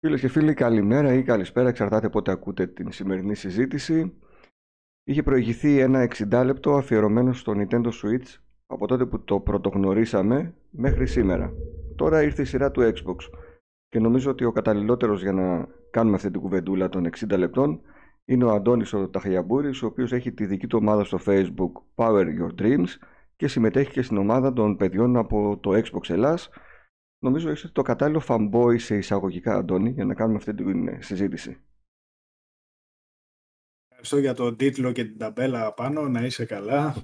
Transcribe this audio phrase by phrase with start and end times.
[0.00, 4.12] Φίλες και φίλοι, καλημέρα ή καλησπέρα, εξαρτάται πότε ακούτε την σημερινή συζήτηση.
[5.04, 11.06] Είχε προηγηθεί ένα 60 λεπτό αφιερωμένο στο Nintendo Switch από τότε που το πρωτογνωρίσαμε μέχρι
[11.06, 11.52] σήμερα.
[11.96, 13.16] Τώρα ήρθε η σειρά του Xbox
[13.88, 17.80] και νομίζω ότι ο καταλληλότερος για να κάνουμε αυτή την κουβεντούλα των 60 λεπτών
[18.24, 22.24] είναι ο Αντώνης ο Ταχιαμπούρης, ο οποίος έχει τη δική του ομάδα στο Facebook Power
[22.24, 22.88] Your Dreams
[23.36, 26.50] και συμμετέχει και στην ομάδα των παιδιών από το Xbox Ελλάς
[27.18, 30.64] Νομίζω είσαι το κατάλληλο fanboy σε εισαγωγικά, Αντώνη, για να κάνουμε αυτή τη
[31.04, 31.60] συζήτηση.
[34.00, 36.94] Ευχαριστώ για τον τίτλο και την ταμπέλα πάνω, να είσαι καλά.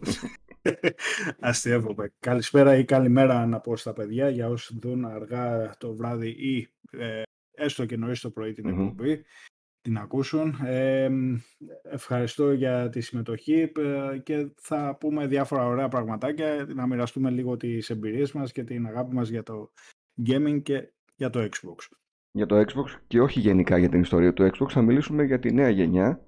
[1.41, 2.13] Αστείευομαι.
[2.19, 7.23] Καλησπέρα ή καλημέρα να πω στα παιδιά για όσοι δουν αργά το βράδυ ή ε,
[7.55, 9.25] έστω και νωρίς το πρωί την εκπομπή,
[9.81, 10.55] την ακούσουν.
[10.65, 11.11] Ε,
[11.83, 17.91] ευχαριστώ για τη συμμετοχή ε, και θα πούμε διάφορα ωραία πραγματάκια, να μοιραστούμε λίγο τις
[17.91, 19.73] εμπειρίες μας και την αγάπη μας για το
[20.27, 21.97] gaming και για το Xbox.
[22.31, 25.53] Για το Xbox και όχι γενικά για την ιστορία του Xbox, θα μιλήσουμε για τη
[25.53, 26.25] νέα γενιά,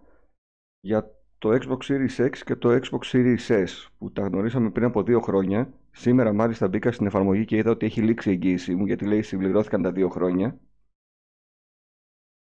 [0.81, 5.03] για το Xbox Series X και το Xbox Series S που τα γνωρίσαμε πριν από
[5.03, 5.73] δύο χρόνια.
[5.91, 9.23] Σήμερα μάλιστα μπήκα στην εφαρμογή και είδα ότι έχει λήξει η εγγύηση μου γιατί λέει
[9.23, 10.59] συμπληρώθηκαν τα δύο χρόνια.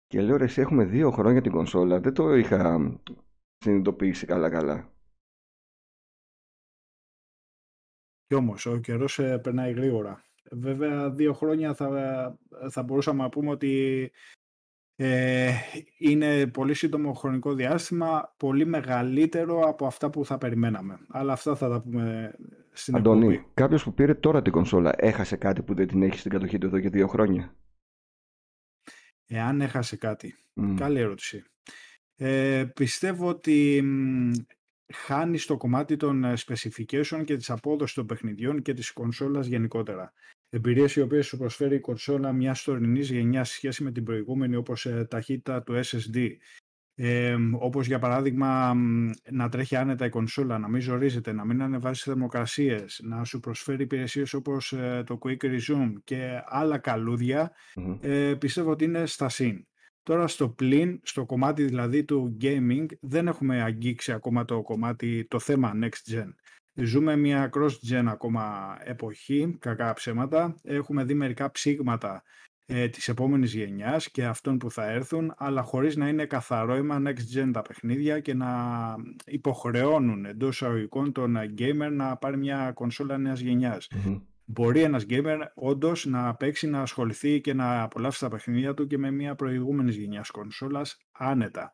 [0.06, 2.93] Και λέω ρε εσύ έχουμε δύο χρόνια την κονσόλα, δεν το είχα
[3.56, 4.93] συνειδητοποιήσει καλά καλά.
[8.27, 10.25] Κι όμως ο καιρός ε, περνάει γρήγορα.
[10.51, 12.39] Βέβαια, δύο χρόνια θα,
[12.71, 14.11] θα μπορούσαμε να πούμε ότι
[14.97, 15.53] ε,
[15.99, 20.99] είναι πολύ σύντομο χρονικό διάστημα, πολύ μεγαλύτερο από αυτά που θα περιμέναμε.
[21.09, 22.34] Αλλά αυτά θα τα πούμε
[22.73, 23.51] στην Αντώνη, εκπομπή.
[23.55, 26.67] κάποιος που πήρε τώρα την κονσόλα έχασε κάτι που δεν την έχει στην κατοχή του
[26.67, 27.56] εδώ και δύο χρόνια;
[29.27, 30.34] Εάν έχασε κάτι.
[30.77, 31.45] Καλή ερώτηση.
[32.17, 33.84] Ε, πιστεύω ότι
[34.93, 40.12] χάνει στο κομμάτι των ε, specification και της απόδοσης των παιχνιδιών και της κονσόλας γενικότερα.
[40.55, 44.56] Εμπειρίες οι οποίες σου προσφέρει η κονσόλα μιας τωρινής γενιάς σε σχέση με την προηγούμενη,
[44.56, 46.28] όπως ε, ταχύτητα του SSD,
[46.94, 48.75] ε, όπως για παράδειγμα
[49.31, 53.82] να τρέχει άνετα η κονσόλα, να μην ζορίζεται, να μην ανεβάζει θερμοκρασίες, να σου προσφέρει
[53.82, 56.81] υπηρεσίες όπως ε, το Quick Resume και άλλα
[58.00, 59.66] ε, πιστεύω ότι είναι στα συν.
[60.03, 65.38] Τώρα στο πλήν, στο κομμάτι δηλαδή του gaming, δεν έχουμε αγγίξει ακόμα το κομμάτι, το
[65.38, 66.28] θέμα next gen.
[66.75, 70.55] Ζούμε μια cross-gen ακόμα εποχή, κακά ψέματα.
[70.62, 72.22] Έχουμε δει μερικά ψήγματα
[72.66, 77.03] ε, της επόμενης γενιάς και αυτών που θα έρθουν, αλλά χωρίς να είναι καθαρό είμαι
[77.06, 78.49] next-gen τα παιχνίδια και να
[79.27, 83.41] υποχρεώνουν εντός εισαγωγικών τον gamer να πάρει μια κονσόλα νέας
[84.44, 88.99] Μπορεί ένας gamer όντως να παίξει, να ασχοληθεί και να απολαύσει τα παιχνίδια του και
[88.99, 91.72] με μια προηγούμενης γενιάς κονσόλας άνετα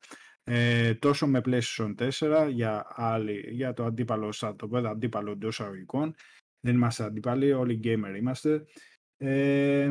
[0.50, 5.60] ε, τόσο με PlayStation 4 για, άλλη, για το αντίπαλο, σαν το πέδα αντίπαλο εντός
[5.60, 6.14] αγωγικών.
[6.60, 8.64] Δεν είμαστε αντίπαλοι, όλοι gamer είμαστε.
[9.20, 9.90] Ε,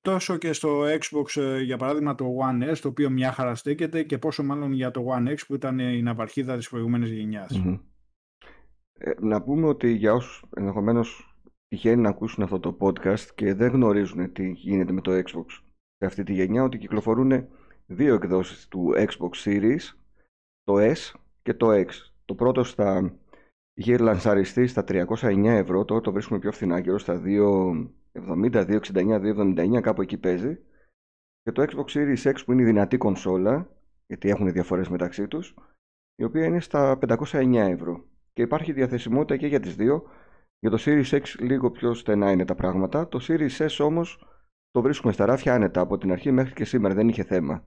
[0.00, 4.02] τόσο και στο Xbox ε, για παράδειγμα το One S το οποίο μια χαρά στέκεται
[4.02, 7.10] και πόσο μάλλον για το One X που ήταν η ναυαρχίδα της προηγούμενης
[8.98, 11.36] Ε, να πούμε ότι για όσους ενδεχομένως
[11.68, 15.46] τυχαίνει να ακούσουν αυτό το podcast και δεν γνωρίζουν τι γίνεται με το Xbox
[15.96, 17.48] σε αυτή τη γενιά ότι κυκλοφορούν
[17.86, 19.96] δύο εκδόσεις του Xbox Series,
[20.64, 21.12] το S
[21.42, 21.88] και το X.
[22.24, 23.16] Το πρώτο στα
[23.74, 29.80] είχε λανσαριστεί στα 309 ευρώ, τώρα το βρίσκουμε πιο φθηνά, γύρω στα 270, 269, 279,
[29.80, 30.58] κάπου εκεί παίζει.
[31.42, 33.70] Και το Xbox Series X που είναι η δυνατή κονσόλα,
[34.06, 35.54] γιατί έχουν διαφορές μεταξύ τους,
[36.14, 38.04] η οποία είναι στα 509 ευρώ.
[38.32, 40.02] Και υπάρχει διαθεσιμότητα και για τις δύο.
[40.58, 43.08] Για το Series X λίγο πιο στενά είναι τα πράγματα.
[43.08, 44.26] Το Series S όμως
[44.70, 47.64] το βρίσκουμε στα ράφια άνετα από την αρχή μέχρι και σήμερα, δεν είχε θέμα.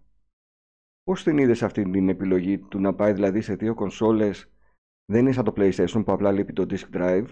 [1.05, 4.51] Πώς την είδες αυτή την επιλογή του να πάει δηλαδή σε δύο κονσόλες
[5.05, 7.27] δεν είναι σαν το PlayStation που απλά λείπει το disk drive;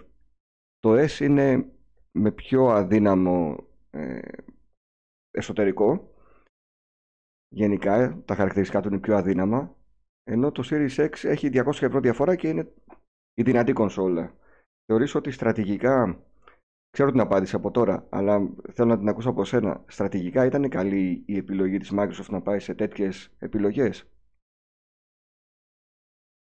[0.80, 1.72] Το S είναι
[2.12, 4.20] με πιο αδύναμο ε,
[5.32, 6.14] εσωτερικό.
[7.48, 9.76] Γενικά τα χαρακτηριστικά του είναι πιο αδύναμα.
[10.24, 12.74] Ενώ το Series X έχει 200 ευρώ διαφορά και είναι
[13.34, 14.36] η δυνατή κονσόλα.
[14.86, 16.24] Θεωρείς ότι στρατηγικά
[16.94, 19.84] Ξέρω την απάντηση από τώρα, αλλά θέλω να την ακούσω από σένα.
[19.88, 24.06] Στρατηγικά ήταν καλή η επιλογή της Microsoft να πάει σε τέτοιες επιλογές;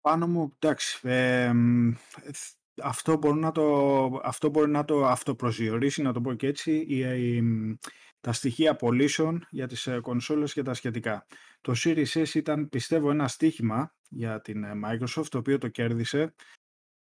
[0.01, 1.07] Πάνω μου, εντάξει,
[2.83, 6.87] αυτό, μπορεί να το, αυτό μπορεί να το αυτοπροσδιορίσει, να το πω και έτσι,
[8.21, 11.25] τα στοιχεία πωλήσεων για τις ε, κονσόλες και τα σχετικά.
[11.61, 16.33] Το Series S ήταν, πιστεύω, ένα στοίχημα για την ε, Microsoft, το οποίο το κέρδισε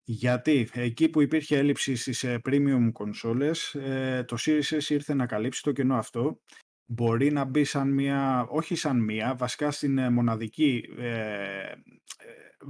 [0.03, 5.25] γιατί; Εκεί που υπήρχε έλλειψη στις ε, premium κονσόλες, ε, το Series S ήρθε να
[5.25, 6.39] καλύψει το κενό αυτό.
[6.86, 10.83] Μπορεί να μπει σαν μία, όχι σαν μία, βασικά στην ε, μοναδική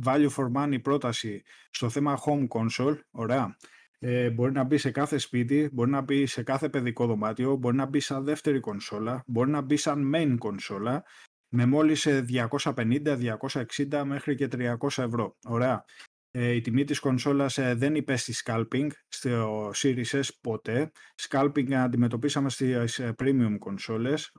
[0.05, 3.55] value for money πρόταση στο θέμα home console, ωραία.
[3.99, 7.75] Ε, μπορεί να μπει σε κάθε σπίτι, μπορεί να μπει σε κάθε παιδικό δωμάτιο, μπορεί
[7.75, 11.03] να μπει σαν δεύτερη κονσόλα, μπορεί να μπει σαν main κονσόλα
[11.49, 13.17] με μόλις 250,
[13.87, 15.37] 260 μέχρι και 300 ευρώ.
[15.45, 15.85] Ωραία.
[16.33, 20.91] Ε, η τιμή της κονσόλας ε, δεν υπέστη scalping στο Series S ποτέ.
[21.29, 24.31] Scalping αντιμετωπίσαμε στις ε, premium κονσόλες,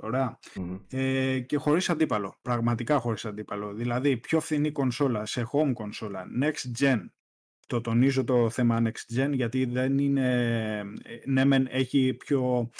[0.90, 3.74] ε, και χωρίς αντίπαλο, πραγματικά χωρίς αντίπαλο.
[3.74, 6.98] Δηλαδή πιο φθηνή κονσόλα σε home κονσόλα, next gen,
[7.66, 10.82] το τονίζω το θέμα next gen γιατί δεν είναι,
[11.24, 12.70] ναι μεν έχει πιο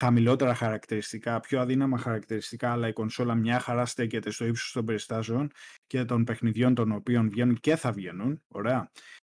[0.00, 5.50] χαμηλότερα χαρακτηριστικά, πιο αδύναμα χαρακτηριστικά, αλλά η κονσόλα μια χαρά στέκεται στο ύψος των περιστάσεων
[5.86, 8.42] και των παιχνιδιών των οποίων βγαίνουν και θα βγαίνουν.
[8.48, 8.90] Ωραία.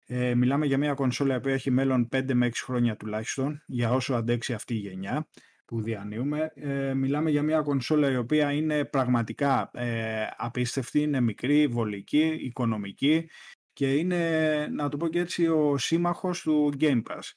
[0.09, 4.15] Ε, μιλάμε για μια κονσόλα που έχει μέλλον 5 με 6 χρόνια τουλάχιστον, για όσο
[4.15, 5.29] αντέξει αυτή η γενιά
[5.65, 6.53] που διανύουμε.
[6.55, 13.29] Ε, μιλάμε για μια κονσόλα η οποία είναι πραγματικά ε, απίστευτη, είναι μικρή, βολική, οικονομική
[13.73, 17.31] και είναι, να το πω και έτσι, ο σύμμαχος του Game Pass.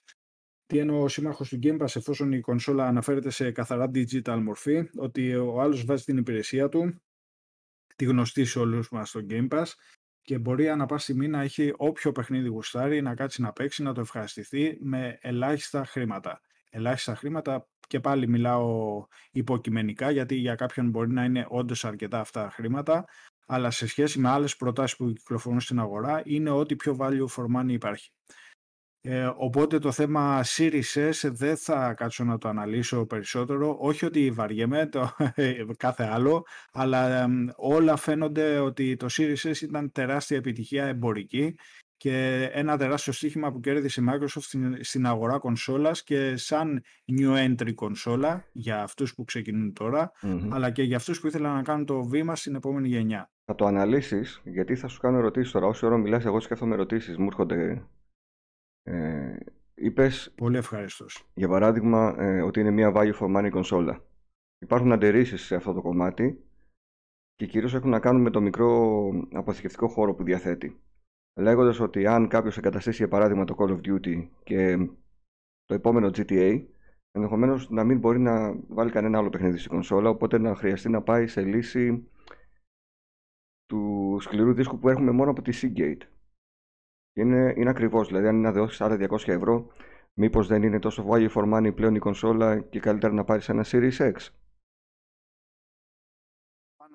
[0.70, 4.90] Τι εννοώ ο σύμμαχος του Game Pass, εφόσον η κονσόλα αναφέρεται σε καθαρά digital μορφή,
[4.98, 7.02] ότι ο άλλος βάζει την υπηρεσία του,
[7.96, 9.66] τη γνωστή σε όλους μας στο Game Pass,
[10.22, 13.94] και μπορεί ανά πάση στιγμή να έχει όποιο παιχνίδι γουστάρει, να κάτσει να παίξει, να
[13.94, 16.42] το ευχαριστηθεί με ελάχιστα χρήματα.
[16.70, 22.50] Ελάχιστα χρήματα και πάλι μιλάω υποκειμενικά γιατί για κάποιον μπορεί να είναι όντως αρκετά αυτά
[22.52, 23.06] χρήματα
[23.46, 27.46] αλλά σε σχέση με άλλες προτάσεις που κυκλοφορούν στην αγορά είναι ό,τι πιο value for
[27.58, 28.12] money υπάρχει.
[29.02, 33.78] Ε, οπότε το θέμα Series S δεν θα κάτσω να το αναλύσω περισσότερο.
[33.80, 35.10] Όχι ότι βαριέμαι το,
[35.78, 41.56] κάθε άλλο, αλλά όλα φαίνονται ότι το Series S ήταν τεράστια επιτυχία εμπορική
[41.98, 46.84] και ένα τεράστιο στοίχημα που κέρδισε η Microsoft στην, στην αγορά κονσόλας και σαν
[47.20, 49.74] new entry κονσόλα για αυτούς που ξεκινούν
[50.50, 53.32] αλλά και για αυτούς που ήθελαν να κάνουν το βήμα στην επόμενη γενιά.
[53.46, 55.68] Θα το αναλύσεις, γιατί θα σου κάνω ερωτήσεις τώρα.
[55.68, 57.18] Όση ώρα μιλάς, εγώ σκέφτομαι ερωτήσεις.
[57.18, 57.84] Μου έρχονται
[58.90, 59.38] ε,
[59.76, 61.06] είπες, Πολύ ευχαριστώ.
[61.34, 64.04] Για παράδειγμα, ε, ότι είναι μια value for money κονσόλα.
[64.60, 66.44] Υπάρχουν αντερήσεις σε αυτό το κομμάτι
[67.36, 70.80] και κυρίως έχουν να κάνουν με το μικρό αποθηκευτικό χώρο που διαθέτει.
[71.40, 74.90] Λέγοντας ότι αν κάποιος εγκαταστήσει για παράδειγμα το Call of Duty και
[75.66, 76.66] το επόμενο GTA,
[77.12, 81.02] ενδεχομένως να μην μπορεί να βάλει κανένα άλλο παιχνίδι στην κονσόλα, οπότε να χρειαστεί να
[81.02, 82.10] πάει σε λύση
[83.66, 86.02] του σκληρού δίσκου που έχουμε μόνο από τη Seagate
[87.14, 88.08] είναι, είναι ακριβώς.
[88.08, 89.68] Δηλαδή, αν είναι να δώσει άλλα 200 ευρώ,
[90.14, 93.66] μήπως δεν είναι τόσο value for money πλέον η κονσόλα και καλύτερα να πάρεις ένα
[93.68, 94.14] Series X;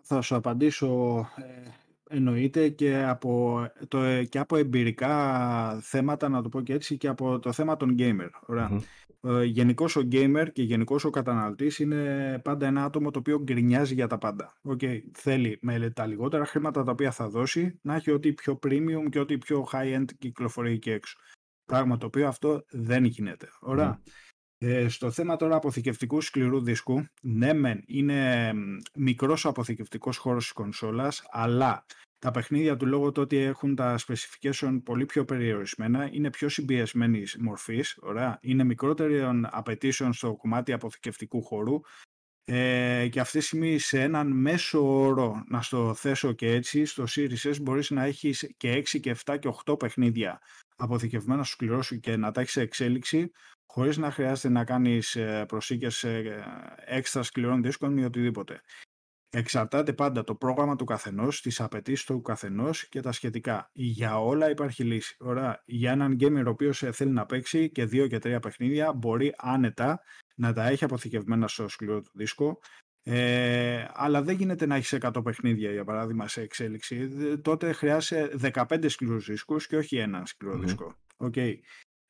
[0.02, 1.68] Θα σου απαντήσω ε,
[2.08, 7.38] εννοείται και από, το, και από εμπειρικά θέματα, να το πω και έτσι, και από
[7.38, 8.28] το θέμα των gamer.
[8.46, 8.80] Ωραία.
[9.26, 13.94] Ε, γενικώς ο gamer και γενικώς ο καταναλωτής είναι πάντα ένα άτομο το οποίο γκρινιάζει
[13.94, 14.52] για τα πάντα.
[14.68, 15.00] Okay.
[15.12, 19.18] Θέλει με τα λιγότερα χρήματα τα οποία θα δώσει να έχει ό,τι πιο premium και
[19.18, 21.18] ό,τι πιο high-end κυκλοφορεί εκεί έξω.
[21.64, 23.48] Πράγμα το οποίο αυτό δεν γίνεται.
[23.60, 24.02] Ωραία.
[24.58, 28.52] Ε, στο θέμα τώρα αποθηκευτικού σκληρού δίσκου, ναι μεν είναι
[28.94, 31.84] μικρός ο αποθηκευτικός χώρος της κονσόλας, αλλά
[32.24, 37.22] τα παιχνίδια του λόγω του ότι έχουν τα specification πολύ πιο περιορισμένα, είναι πιο συμπιεσμένη
[37.38, 37.84] μορφή,
[38.40, 41.80] είναι μικρότερων απαιτήσεων στο κομμάτι αποθηκευτικού χώρου
[42.44, 47.04] ε, και αυτή τη στιγμή σε έναν μέσο όρο, να στο θέσω και έτσι, στο
[47.08, 50.40] Series S μπορείς να έχεις και 6 και 7 και 8 παιχνίδια
[50.76, 53.30] αποθηκευμένα στο σκληρό σου και να τα έχεις σε εξέλιξη
[53.66, 56.04] χωρίς να χρειάζεται να κάνεις ε, προσήκες
[56.86, 58.60] έξτρα σκληρών δίσκων ή οτιδήποτε.
[59.36, 63.70] Εξαρτάται πάντα το πρόγραμμα του καθενός, τις απαιτήσεις του καθενός και τα σχετικά.
[63.72, 65.16] Για όλα υπάρχει λύση.
[65.18, 65.62] Ωραία.
[65.66, 69.34] Για έναν gamer ο οποίος ε, θέλει να παίξει και δύο και τρία παιχνίδια, μπορεί
[69.36, 70.00] άνετα
[70.36, 72.58] να τα έχει αποθηκευμένα στο σκληρό του δίσκο.
[73.02, 77.08] Ε, αλλά δεν γίνεται να έχεις 100 παιχνίδια, για παράδειγμα, σε εξέλιξη.
[77.42, 80.94] Τότε χρειάζεται 15 σκληρούς δίσκους και όχι ένα σκληρό δίσκο.
[81.16, 81.54] Okay.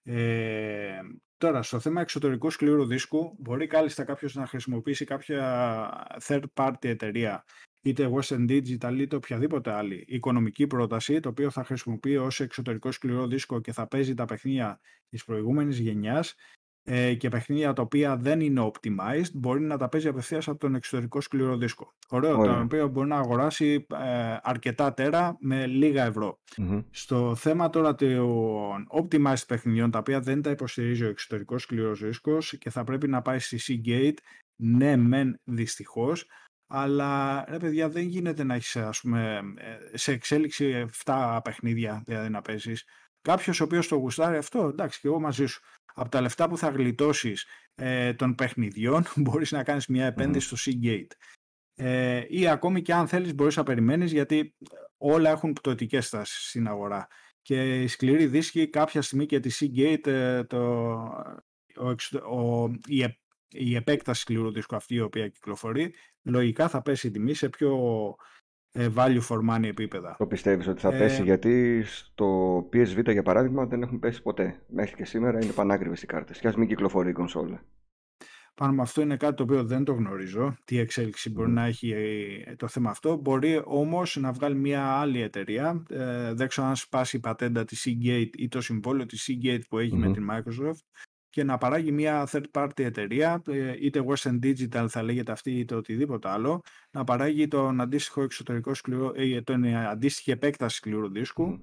[0.03, 1.01] Ε,
[1.45, 7.45] Τώρα, στο θέμα εξωτερικού σκληρού δίσκου, μπορεί κάλλιστα κάποιος να χρησιμοποιήσει κάποια third party εταιρεία,
[7.83, 13.27] είτε Western Digital είτε οποιαδήποτε άλλη οικονομική πρόταση, το οποίο θα χρησιμοποιεί ως εξωτερικό σκληρό
[13.27, 16.35] δίσκο και θα παίζει τα παιχνίδια της προηγούμενης γενιάς
[16.87, 20.75] ε, και παιχνίδια τα οποία δεν είναι optimized μπορεί να τα παίζει απευθείας από τον
[20.75, 21.95] εξωτερικό σκληρό δίσκο.
[22.09, 26.13] Ωραίο, το οποίο μπορεί να αγοράσει ε, αρκετά τέρα με λίγα
[26.91, 32.59] Στο θέμα τώρα των optimized παιχνιδιών, τα οποία δεν τα υποστηρίζει ο εξωτερικός σκληρός δίσκος
[32.59, 34.17] και θα πρέπει να πάει στη Seagate,
[34.57, 36.27] ναι, μεν δυστυχώς,
[36.67, 38.91] αλλά ρε παιδιά δεν γίνεται να έχεις ε,
[39.93, 42.85] σε εξέλιξη 7 παιχνίδια δηλαδή να παίζεις.
[43.21, 45.63] Κάποιος ο οποίος το γουστάρει αυτό, εντάξει, και εγώ μαζί σου
[45.95, 50.71] από τα λεφτά που θα γλιτώσεις ε, των παιχνιδιών μπορείς να κάνεις μια επένδυση στο
[50.71, 51.13] Seagate.
[51.77, 54.55] Ε, ή ακόμη και αν θέλεις μπορείς να περιμένεις γιατί
[54.97, 57.07] όλα έχουν πτωτικές στάσεις στην αγορά.
[57.43, 60.93] και η σκληρή δίσκη κάποια στιγμή και τη Seagate ε, το,
[61.77, 61.89] ο,
[62.37, 63.05] ο, η,
[63.49, 67.77] η επέκταση σκληρού δίσκου αυτή η οποία κυκλοφορεί λογικά θα πέσει η τιμή σε πιο
[67.77, 68.44] ε,
[68.75, 70.17] value for money επίπεδα.
[70.19, 74.63] Το πιστεύεις ότι θα ε, πέσει γιατί στο PSV για παράδειγμα δεν έχουν πέσει ποτέ.
[74.69, 77.65] Μέχρι και σήμερα είναι πανάκριβες οι κάρτες και ας μην κυκλοφορεί η κονσόλα.
[78.55, 81.91] Πάνω με αυτό είναι κάτι το οποίο δεν το γνωρίζω, τι εξέλιξη μπορεί να έχει
[81.91, 83.17] ε, το θέμα αυτό.
[83.17, 87.87] Μπορεί όμως να βγάλει μια άλλη εταιρεία, ε, δεν ξέρω αν σπάσει η πατέντα της
[87.89, 90.85] Seagate ή το συμβόλαιο της Seagate που εχει με την Microsoft
[91.35, 95.75] και να παράγει μια third party εταιρεία, ε, είτε Western Digital θα λέγεται αυτή είτε
[95.75, 99.13] οτιδήποτε άλλο, να παράγει τον αντίστοιχο εξωτερικό σκληρό,
[99.45, 101.63] τον αντίστοιχη επέκταση σκληρού δίσκου,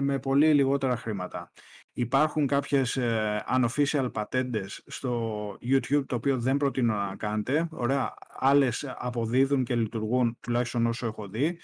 [0.00, 1.50] με πολύ λιγότερα χρήματα.
[1.92, 7.68] Υπάρχουν κάποιες ε, unofficial πατέντες στο YouTube, το οποίο δεν προτείνω να κάνετε.
[7.70, 11.58] Ωραία, άλλες αποδίδουν και λειτουργούν, τουλάχιστον όσο έχω δει,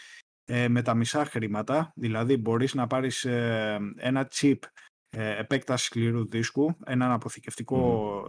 [0.44, 1.92] ε, με τα μισά χρήματα.
[1.96, 8.22] Δηλαδή μπορείς να πάρεις ε, ένα chip ε, επέκταση σκληρού δίσκου, ένα αποθηκευτικό,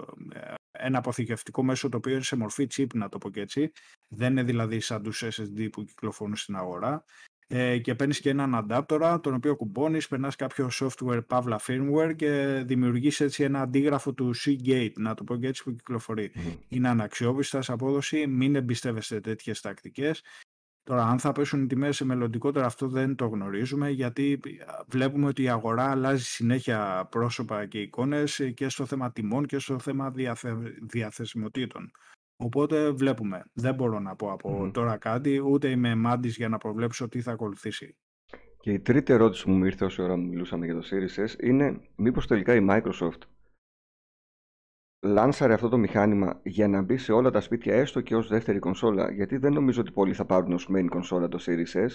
[0.72, 3.72] ένα αποθηκευτικό μέσο το οποίο είναι σε μορφή chip, να το πω και έτσι.
[4.08, 7.06] Δεν είναι δηλαδή σαν τους SSD που κυκλοφορούν στην αγορά
[7.48, 12.64] ε, και παίρνεις και έναν αντάπτορα τον οποίο κουμπώνεις, περνάς κάποιο software παύλα firmware και
[12.66, 16.32] δημιουργείς έτσι ένα αντίγραφο του Seagate, να το πω και έτσι που κυκλοφορεί.
[16.68, 20.22] Είναι αναξιόπιστας σε απόδοση, μην εμπιστεύεστε τέτοιες τακτικές.
[20.84, 24.40] Τώρα, αν θα πέσουν οι τιμές σε μελλοντικότερα, αυτό δεν το γνωρίζουμε, γιατί
[24.88, 29.80] βλέπουμε ότι η αγορά αλλάζει συνέχεια πρόσωπα και εικόνες και στο θέμα τιμών και στο
[29.80, 30.58] θέμα διαθε...
[30.82, 31.92] διαθεσιμοτήτων.
[32.36, 33.44] Οπότε βλέπουμε.
[33.54, 37.32] Δεν μπορώ να πω από τώρα κάτι, ούτε είμαι μάντης για να προβλέψω τι θα
[37.32, 37.96] ακολουθήσει.
[38.60, 41.80] Και η τρίτη ερώτηση που μου ήρθε όσο ώρα μιλούσαμε για το Series S είναι
[41.96, 43.20] μήπως τελικά η Microsoft
[45.04, 48.60] λάνσαρε αυτό το μηχάνημα για να μπει σε όλα τα σπίτια έστω και ως δεύτερη
[48.60, 51.90] κονσόλα γιατί δεν νομίζω ότι πολλοί θα πάρουν ως main κονσόλα το Series S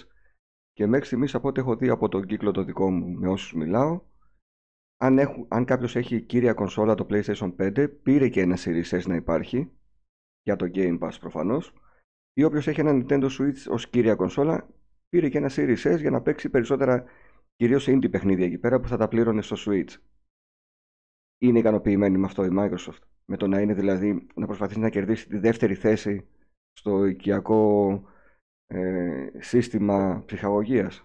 [0.73, 3.53] και μέχρι στιγμής από ό,τι έχω δει από τον κύκλο το δικό μου με όσους
[3.53, 4.01] μιλάω
[5.01, 9.03] αν, έχουν, αν κάποιος έχει κύρια κονσόλα το PlayStation 5 πήρε και ένα Series S
[9.07, 9.71] να υπάρχει
[10.43, 11.73] για το Game Pass προφανώς
[12.33, 14.69] ή όποιος έχει ένα Nintendo Switch ως κύρια κονσόλα
[15.09, 17.05] πήρε και ένα Series S για να παίξει περισσότερα
[17.57, 19.97] κυρίως indie παιχνίδια εκεί πέρα που θα τα πλήρωνε στο Switch.
[21.39, 23.03] Είναι ικανοποιημένη με αυτό η Microsoft.
[23.25, 26.29] Με το να είναι δηλαδή να προσπαθήσει να κερδίσει τη δεύτερη θέση
[26.73, 28.03] στο οικιακό
[28.67, 31.03] ε, σύστημα ψυχαγωγίας.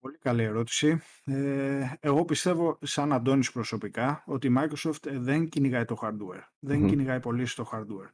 [0.00, 1.00] Πολύ καλή ερώτηση.
[1.24, 6.42] Ε, εγώ πιστεύω, σαν Αντώνης προσωπικά, ότι η Microsoft ε, δεν κυνηγάει το hardware.
[6.58, 8.10] Δεν κυνηγάει πολύ στο hardware.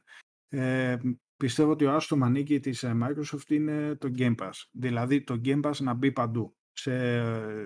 [0.49, 0.97] Ε,
[1.37, 4.51] πιστεύω ότι ο άστο μανίκι της ε, Microsoft είναι το Game Pass.
[4.71, 6.55] Δηλαδή το Game Pass να μπει παντού.
[6.73, 6.93] Σε,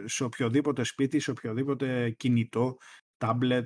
[0.08, 2.78] σε οποιοδήποτε σπίτι, σε οποιοδήποτε κινητό,
[3.18, 3.66] tablet,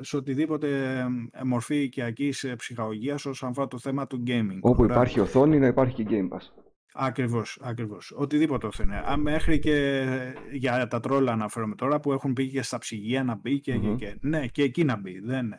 [0.00, 1.04] σε οτιδήποτε
[1.44, 4.58] μορφή οικιακής ψυχαγωγίας όσον αφορά το θέμα του gaming.
[4.60, 6.64] Όπου υπάρχει οθόνη να υπάρχει και Game Pass.
[6.96, 8.12] Ακριβώς, ακριβώς.
[8.16, 9.02] Οτιδήποτε είναι.
[9.16, 10.06] Μέχρι και
[10.52, 14.16] για τα τρόλα αναφέρομαι τώρα που έχουν πει και στα ψυγεία να μπει και, και,
[14.20, 15.20] ναι, και εκεί να μπει.
[15.20, 15.52] Δεν.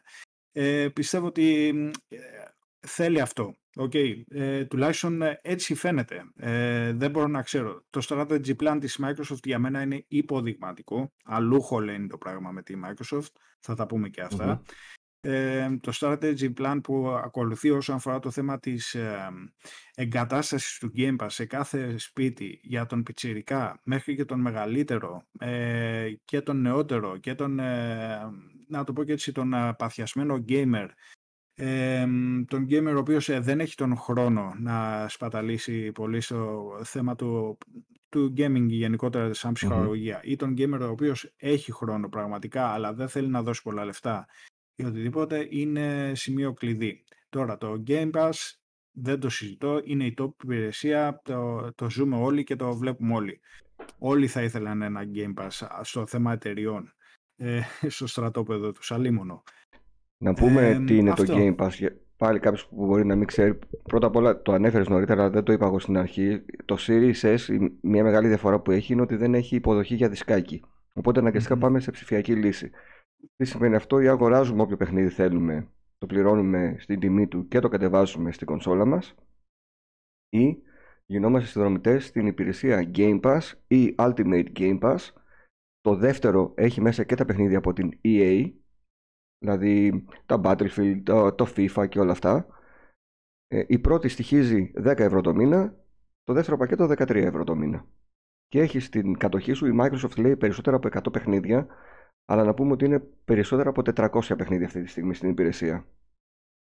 [0.52, 1.70] Ε, πιστεύω ότι
[2.08, 2.18] ε,
[2.80, 3.58] θέλει αυτό.
[3.78, 4.22] Okay.
[4.28, 6.24] Ε, τουλάχιστον έτσι φαίνεται.
[6.36, 7.86] Ε, δεν μπορώ να ξέρω.
[7.90, 11.14] Το strategy plan της Microsoft για μένα είναι υποδειγματικό.
[11.24, 13.32] Αλλού λένε το πράγμα με τη Microsoft.
[13.60, 14.64] Θα τα πούμε και αυτά
[15.82, 19.30] το strategy plan που ακολουθεί όσον αφορά το θέμα της ε,
[19.96, 26.12] εγκατάστασης του Game Pass σε κάθε σπίτι για τον πιτσιρικά μέχρι και τον μεγαλύτερο ε,
[26.26, 28.20] και τον νεότερο και τον, ε,
[28.68, 30.88] να το πω και έτσι, τον παθιασμένο gamer
[31.56, 32.06] ε,
[32.48, 37.58] τον gamer ο οποίος δεν έχει τον χρόνο να σπαταλήσει πολύ στο θέμα του,
[38.10, 43.08] του gaming γενικότερα σαν ψυχολογία ή τον gamer ο οποίος έχει χρόνο πραγματικά αλλά δεν
[43.08, 44.28] θέλει να δώσει πολλά λεφτά
[44.76, 47.04] ή οτιδήποτε είναι σημείο κλειδί.
[47.30, 48.32] Τώρα το Game Pass
[48.92, 53.40] δεν το συζητώ, είναι η top υπηρεσία, το, το ζούμε όλοι και το βλέπουμε όλοι.
[53.98, 56.94] Όλοι θα ήθελαν ένα Game Pass στο θέμα εταιριών,
[57.36, 59.44] ε, στο στρατόπεδο του Σαλίμωνο.
[60.18, 61.70] Να πούμε τι είναι το Game Pass,
[62.18, 63.60] πάλι κάποιος που μπορεί να μην ξέρει.
[63.84, 66.46] Πρώτα απ' όλα το ανέφερες νωρίτερα, αλλά δεν το είπα εγώ στην αρχή.
[66.66, 70.64] Το Series S, μια μεγάλη διαφορά που έχει είναι ότι δεν έχει υποδοχή για δισκάκι.
[70.94, 72.72] Οπότε αναγκαστικά πάμε σε ψηφιακή λύση.
[73.36, 75.68] Τι σημαίνει αυτό, ή αγοράζουμε όποιο παιχνίδι θέλουμε,
[75.98, 79.16] το πληρώνουμε στην τιμή του και το κατεβάζουμε στην κονσόλα μας
[80.30, 80.58] ή
[81.06, 84.98] γινόμαστε συνδρομητές στην υπηρεσία Game Pass ή Ultimate Game Pass.
[85.82, 88.52] Το δεύτερο έχει μέσα και τα παιχνίδια από την EA,
[89.46, 91.02] δηλαδή τα Battlefield,
[91.36, 92.48] το, FIFA και όλα αυτά.
[93.48, 95.76] Ε, η πρώτη στοιχίζει 10 ευρώ το μήνα,
[96.24, 97.86] το δεύτερο πακέτο 13 ευρώ το μήνα.
[98.48, 101.68] Και έχει στην κατοχή σου η Microsoft λέει περισσότερα από 100 παιχνίδια
[102.26, 105.86] αλλά να πούμε ότι είναι περισσότερα από 400 παιχνίδια αυτή τη στιγμή στην υπηρεσία.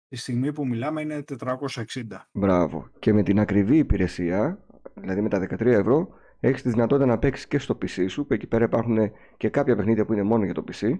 [0.08, 2.02] Τη στιγμή που μιλάμε είναι 460.
[2.32, 2.88] Μπράβο.
[2.98, 4.64] Και με την ακριβή υπηρεσία,
[4.94, 6.08] δηλαδή με τα 13 ευρώ,
[6.40, 8.98] έχεις τη δυνατότητα να παίξεις και στο PC σου, που εκεί πέρα υπάρχουν
[9.36, 10.98] και κάποια παιχνίδια που είναι μόνο για το PC.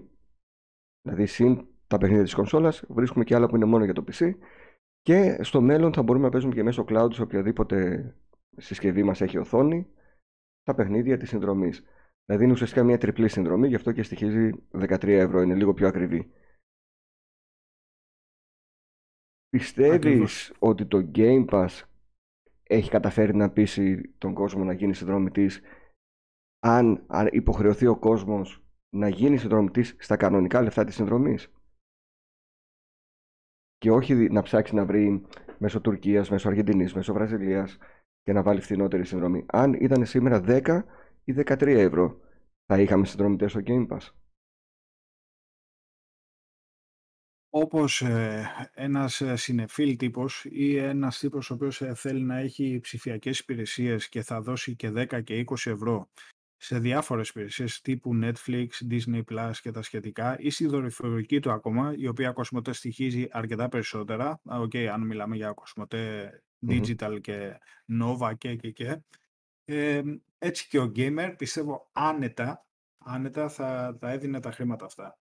[1.03, 4.33] Δηλαδή, συν τα παιχνίδια της κονσόλας, βρίσκουμε και άλλα που είναι μόνο για το PC.
[5.01, 8.07] Και στο μέλλον θα μπορούμε να παίζουμε και μέσω cloud σε οποιαδήποτε
[8.57, 9.87] συσκευή μας έχει οθόνη
[10.63, 11.83] τα παιχνίδια της συνδρομής.
[12.25, 15.87] Δηλαδή είναι ουσιαστικά μια τριπλή συνδρομή, γι' αυτό και στοιχίζει 13 ευρώ, είναι λίγο πιο
[15.87, 16.31] ακριβή.
[19.49, 21.81] Πιστεύεις ότι το Game Pass
[22.63, 25.61] έχει καταφέρει να πείσει τον κόσμο να γίνει συνδρομητής
[26.59, 28.62] αν υποχρεωθεί ο κόσμος
[28.93, 31.51] να γίνει συνδρομητής στα κανονικά λεφτά της συνδρομής
[33.77, 35.25] και όχι να ψάξει να βρει
[35.57, 37.77] μέσω Τουρκίας, μέσω Αργεντινής, μέσω Βραζιλίας
[38.23, 39.45] και να βάλει φθηνότερη συνδρομή.
[39.47, 40.83] Αν ήταν σήμερα 10
[41.23, 42.19] ή 13 ευρώ
[42.65, 44.09] θα είχαμε συνδρομητές στο Game Pass.
[47.55, 52.79] όπως ε, ένας ε, συνεφίλ τύπος ή ένας τύπος ο οποίος ε, θέλει να έχει
[52.81, 56.09] ψηφιακές υπηρεσίες και θα δώσει και 10 και 20 ευρώ
[56.63, 61.93] σε διάφορες υπηρεσίες τύπου Netflix, Disney Plus και τα σχετικά ή στη δορυφορική του ακόμα,
[61.97, 64.41] η οποία Κοσμοτέ στοιχίζει αρκετά περισσότερα.
[64.49, 66.31] Okay, αν μιλάμε για Κοσμοτέ
[66.67, 67.59] Digital και
[68.01, 68.99] Nova και και και.
[69.65, 70.01] Ε,
[70.37, 72.65] έτσι και ο gamer πιστεύω άνετα,
[72.97, 75.17] άνετα θα, θα έδινε τα χρήματα αυτά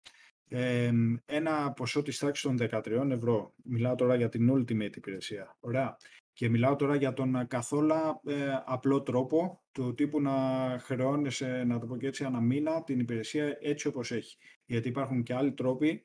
[1.25, 3.55] ένα ποσό της τάξης των 13 ευρώ.
[3.65, 5.57] Μιλάω τώρα για την Ultimate υπηρεσία.
[5.61, 5.97] Ωραία.
[6.33, 8.35] Και μιλάω τώρα για τον καθόλου ε,
[8.65, 10.33] απλό τρόπο του τύπου να
[10.81, 14.37] χρεώνεσαι, να το πω και έτσι, ένα μήνα την υπηρεσία έτσι όπως έχει.
[14.65, 16.03] Γιατί υπάρχουν και άλλοι τρόποι.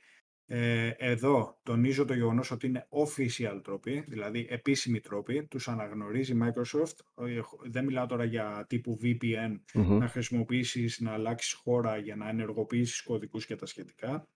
[0.50, 7.26] Ε, εδώ τονίζω το γεγονός ότι είναι official τρόποι, δηλαδή επίσημοι τρόποι, τους αναγνωρίζει Microsoft.
[7.70, 13.46] Δεν μιλάω τώρα για τύπου VPN, να χρησιμοποιήσεις, να αλλάξεις χώρα για να ενεργοποιήσεις κωδικούς
[13.46, 14.28] και τα σχετικά.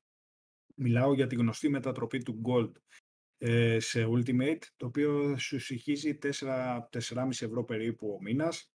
[0.75, 3.10] Μιλάω για τη γνωστή μετατροπή του Gold ε,
[3.77, 8.73] σε Ultimate, το οποίο σου συγχύζει 4-4,5 ευρώ περίπου ο μήνας.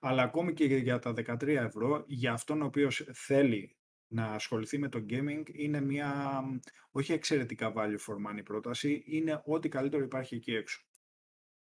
[0.00, 3.76] Αλλά ακόμη και για τα 13 ευρώ, για αυτόν ο οποίος θέλει
[4.08, 6.42] να ασχοληθεί με το gaming, είναι μια
[6.90, 10.87] όχι εξαιρετικά value for money πρόταση, είναι ό,τι καλύτερο υπάρχει εκεί έξω.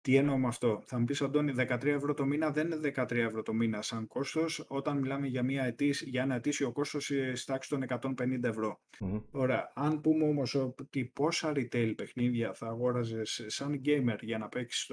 [0.07, 3.11] Τι εννοώ με αυτό; Θα μου πεις, Αντώνη, 13 ευρώ το μήνα δεν είναι 13
[3.11, 7.03] ευρώ το μήνα σαν κόστος, όταν μιλάμε για, μια ετήσ, για ένα ετήσιο κόστος
[7.33, 8.81] στη τάξη των 150 ευρώ.
[8.99, 9.23] Mm-hmm.
[9.31, 9.71] Ωραία.
[9.75, 14.91] Αν πούμε όμως ότι πόσα retail παιχνίδια θα αγόραζες σαν gamer για να παίξεις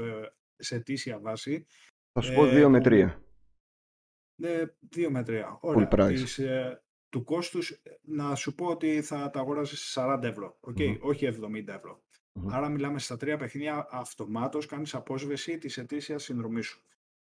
[0.57, 1.67] σε ετήσια βάση.
[2.13, 3.15] Θα σου πω 2 ε, με 3.
[4.41, 4.63] Ναι,
[4.97, 5.59] 2 με 3.
[5.61, 6.07] Ωραία.
[6.07, 10.59] Της, ε, του κόστους να σου πω ότι θα τα αγόραζες σε 40 ευρώ.
[10.61, 10.99] Okay, mm-hmm.
[11.01, 12.04] Όχι 70 ευρώ.
[12.49, 16.83] Άρα μιλάμε στα τρία παιχνίδια αυτομάτως κάνεις απόσβεση της ετήσιας συνδρομής σου.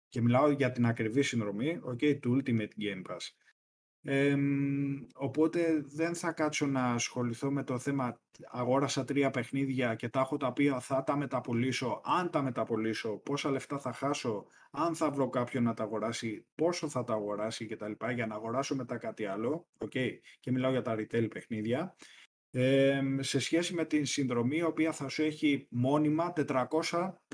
[0.09, 3.31] Και μιλάω για την ακριβή συνδρομή, okay, του Ultimate Game Pass.
[5.15, 10.37] οπότε δεν θα κάτσω να ασχοληθώ με το θέμα αγόρασα τρία παιχνίδια και τα έχω
[10.37, 15.29] τα οποία θα τα μεταπολίσω, αν τα μεταπολίσω, πόσα λεφτά θα χάσω, αν θα βρω
[15.29, 17.93] κάποιον να τα αγοράσει, πόσο θα τα αγοράσει κτλ.
[18.15, 21.97] για να αγοράσω μετά κάτι άλλο, okay, και μιλάω για τα retail παιχνίδια
[23.21, 26.67] σε σχέση με την συνδρομή, η οποία θα σου έχει μόνιμα 400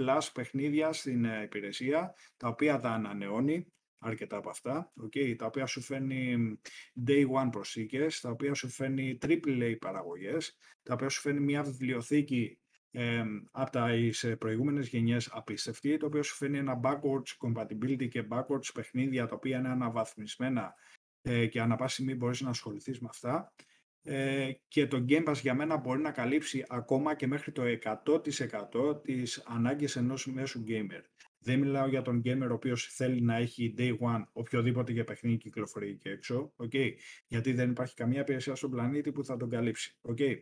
[0.00, 3.66] plus παιχνίδια στην ε, υπηρεσία, τα οποία θα ανανεώνει,
[3.98, 6.37] αρκετά από αυτά, okay, τα οποία σου φέρνει
[7.06, 12.59] day one προσήκες, τα οποία σου φέρνει AAA παραγωγές, τα οποία σου φέρνει μια βιβλιοθήκη
[12.90, 13.88] ε, από τα
[14.38, 19.59] προηγούμενες γενιές απίστευτη, το οποίο σου φέρνει ένα backwards compatibility και backwards παιχνίδια, τα οποία
[19.59, 20.74] είναι αναβαθμισμένα
[21.22, 23.52] ε, και ανά πάση στιγμή μπορείς να ασχοληθείς με αυτά
[24.02, 27.62] ε, και το Game Pass για μένα μπορεί να καλύψει ακόμα και μέχρι το
[28.04, 31.00] 100% τις ανάγκες ενός μέσου gamer.
[31.42, 35.36] Δεν μιλάω για τον gamer ο οποίος θέλει να έχει day one οποιοδήποτε για παιχνίδι
[35.36, 36.92] κυκλοφορεί και έξω, okay,
[37.26, 39.98] γιατί δεν υπάρχει καμία υπηρεσία στον πλανήτη που θα τον καλύψει.
[40.08, 40.36] Okay.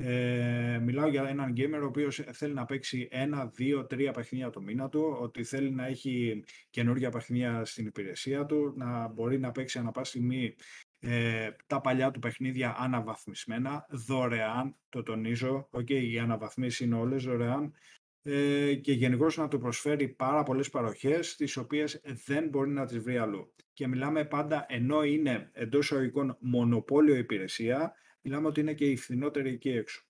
[0.00, 4.60] Ε, μιλάω για έναν gamer ο οποίος θέλει να παίξει ένα, δύο, τρία παιχνίδια το
[4.60, 9.78] μήνα του, ότι θέλει να έχει καινούργια παιχνίδια στην υπηρεσία του, να μπορεί να παίξει
[9.78, 10.54] ανα πάση στιγμή
[11.00, 17.74] ε, τα παλιά του παιχνίδια αναβαθμισμένα, δωρεάν, το τονίζω, okay, οι αναβαθμίσεις είναι όλες δωρεάν,
[18.22, 22.98] ε, και γενικώς να του προσφέρει πάρα πολλές παροχές, τις οποίες δεν μπορεί να τις
[22.98, 23.54] βρει αλλού.
[23.72, 29.50] Και μιλάμε πάντα, ενώ είναι εντός εισαγωγικών μονοπόλιο υπηρεσία, μιλάμε ότι είναι και η φθηνότερη
[29.50, 30.06] εκεί έξω,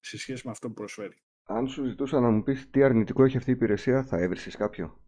[0.00, 1.22] σε σχέση με αυτό που προσφέρει.
[1.44, 5.00] Αν σου ζητούσα να μου πεις τι αρνητικό έχει αυτή η υπηρεσία, θα έβρισες κάποιο;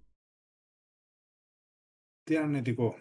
[2.23, 2.99] Τι αρνητικό;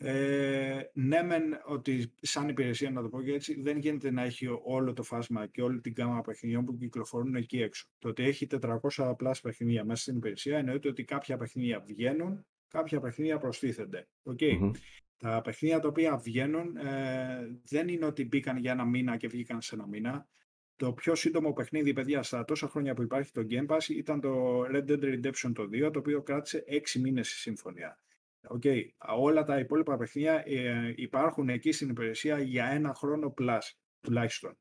[0.00, 4.48] Ε, ναι, μεν ότι σαν υπηρεσία, να το πω και έτσι, δεν γίνεται να έχει
[4.62, 7.88] όλο το φάσμα και όλη την γάμα παιχνιδιών που κυκλοφορούν εκεί έξω.
[7.98, 13.00] Το ότι έχει 400 απλά παιχνίδια μέσα στην υπηρεσία εννοείται ότι κάποια παιχνίδια βγαίνουν, κάποια
[13.00, 14.08] παιχνίδια προστίθενται.
[14.24, 14.70] Okay.
[15.16, 19.60] Τα παιχνίδια τα οποία βγαίνουν ε, δεν είναι ότι μπήκαν για ένα μήνα και βγήκαν
[19.60, 20.28] σε ένα μήνα.
[20.76, 24.62] Το πιο σύντομο παιχνίδι, παιδιά, στα τόσα χρόνια που υπάρχει το Game Pass ήταν το
[24.72, 27.98] Red Dead Redemption το 2, το οποίο κράτησε 6 μήνες η συμφωνία.
[28.46, 28.82] Okay.
[29.18, 33.58] Όλα τα υπόλοιπα παιχνίδια ε, υπάρχουν εκεί στην υπηρεσία για ένα χρόνο plus
[34.00, 34.58] τουλάχιστον.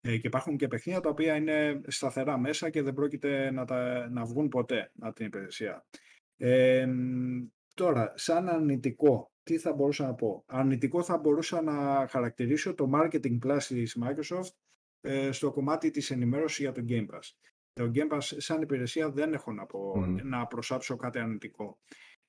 [0.00, 4.08] Ε, και υπάρχουν και παιχνίδια τα οποία είναι σταθερά μέσα και δεν πρόκειται να, τα,
[4.10, 5.86] να βγουν ποτέ από την υπηρεσία.
[6.36, 6.88] Ε,
[7.74, 13.38] τώρα, σαν αρνητικό, τι θα μπορούσα να πω; Αρνητικό θα μπορούσα να χαρακτηρίσω το marketing
[13.44, 14.54] plus της Microsoft
[15.00, 17.32] ε, στο κομμάτι της ενημέρωσης για το Game Pass.
[17.72, 21.78] Το Game Pass σαν υπηρεσία δεν έχω να, πω, να προσάψω κάτι αρνητικό.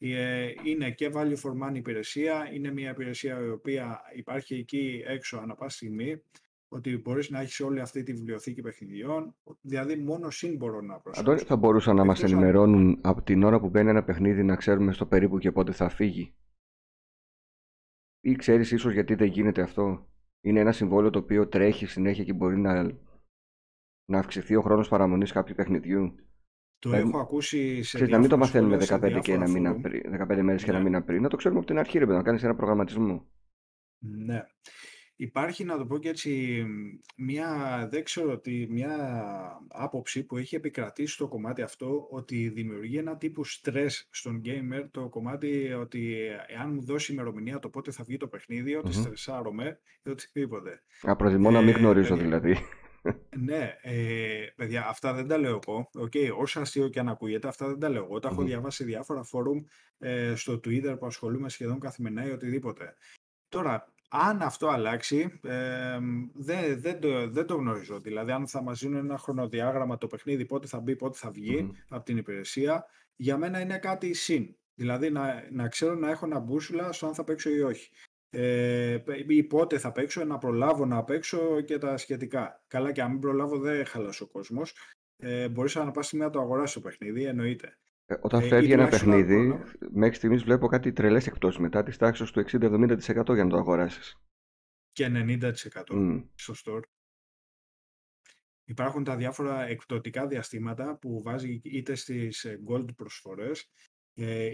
[0.03, 5.37] Ε, είναι και value for money υπηρεσία, είναι μια υπηρεσία η οποία υπάρχει εκεί έξω
[5.37, 6.21] ανά πάση στιγμή,
[6.67, 11.37] ότι μπορείς να έχεις όλη αυτή τη βιβλιοθήκη παιχνιδιών, δηλαδή μόνο συν μπορώ να προσφέρω.
[11.37, 15.05] θα μπορούσαν να μας ενημερώνουν από την ώρα που μπαίνει ένα παιχνίδι να ξέρουμε στο
[15.05, 16.35] περίπου και πότε θα φύγει;
[18.21, 20.09] Ή ξέρεις ίσως γιατί δεν γίνεται αυτό;
[20.41, 22.83] Είναι ένα συμβόλαιο το οποίο τρέχει συνέχεια και μπορεί να,
[24.05, 26.15] να αυξηθεί ο χρόνος παραμονής κάποιου παιχνιδιού;
[26.81, 30.41] Το έχω ακούσει σε Ξέρεις, να μην το μαθαίνουμε 15, και ένα μήνα πριν, 15
[30.41, 30.83] μέρες και ένα ναι.
[30.83, 33.27] μήνα πριν, να το ξέρουμε από την αρχή, ρε, να κάνεις ένα προγραμματισμό.
[33.99, 34.43] Ναι.
[35.15, 36.63] Υπάρχει, να το πω και έτσι,
[37.17, 37.47] μια,
[37.91, 38.97] δεν ξέρω τι, μια
[39.67, 45.09] άποψη που έχει επικρατήσει στο κομμάτι αυτό ότι δημιουργεί ένα τύπου στρες στον gamer το
[45.09, 46.17] κομμάτι ότι
[46.47, 49.01] εάν μου δώσει ημερομηνία το πότε θα βγει το παιχνίδι, ότι mm-hmm.
[49.01, 50.81] στρεσάρομαι ή οτιδήποτε.
[51.01, 52.57] Α, προτιμώ ε, να μην γνωρίζω δηλαδή.
[53.37, 55.89] Ναι, ε, παιδιά, αυτά δεν τα λέω εγώ.
[55.99, 58.19] Okay, όσο αστείο και αν ακούγεται, αυτά δεν τα λέω εγώ.
[58.19, 59.63] Τα έχω διαβάσει διάφορα φόρουμ
[59.97, 62.93] ε, στο Twitter που ασχολούμαι σχεδόν καθημερινά ή οτιδήποτε.
[63.49, 65.99] Τώρα, αν αυτό αλλάξει, ε,
[66.33, 67.99] δεν, δεν, το, δεν το γνωρίζω.
[67.99, 71.71] Δηλαδή, αν θα μας δίνουν ένα χρονοδιάγραμμα το παιχνίδι, πότε θα μπει, πότε θα βγει
[71.89, 72.85] από την υπηρεσία,
[73.15, 74.55] για μένα είναι κάτι συν.
[74.75, 77.91] Δηλαδή, να, να ξέρω να έχω ένα μπούσουλα στο αν θα παίξω ή όχι
[78.33, 82.63] ε, ή πότε θα παίξω, να προλάβω να παίξω και τα σχετικά.
[82.67, 84.75] Καλά και αν μην προλάβω δεν χαλάσει ο κόσμος.
[85.17, 87.77] Ε, μπορείς να πας στιγμή να το αγοράσεις το παιχνίδι, εννοείται.
[88.05, 89.59] Ε, όταν ε, φεύγει ένα παιχνίδι,
[89.91, 94.15] μέχρι στιγμής βλέπω κάτι τρελές εκπτώσει μετά της τάξης του 60-70% για να το αγοράσεις.
[94.91, 95.51] Και 90%
[95.87, 96.23] mm.
[96.35, 96.81] στο store.
[98.65, 103.90] Υπάρχουν τα διάφορα εκπτωτικά διαστήματα που βάζει είτε στις ε, gold προσφορές ε,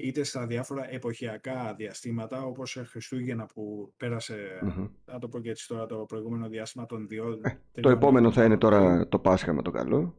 [0.02, 4.90] είτε στα διάφορα εποχιακά διαστήματα, όπως Χριστούγεννα που πέρασε, mm-hmm.
[5.06, 7.40] να το πω και έτσι τώρα, το προηγούμενο διάστημα των δύο...
[7.72, 10.16] Ε, το επόμενο θα είναι τώρα το Πάσχα με το καλό.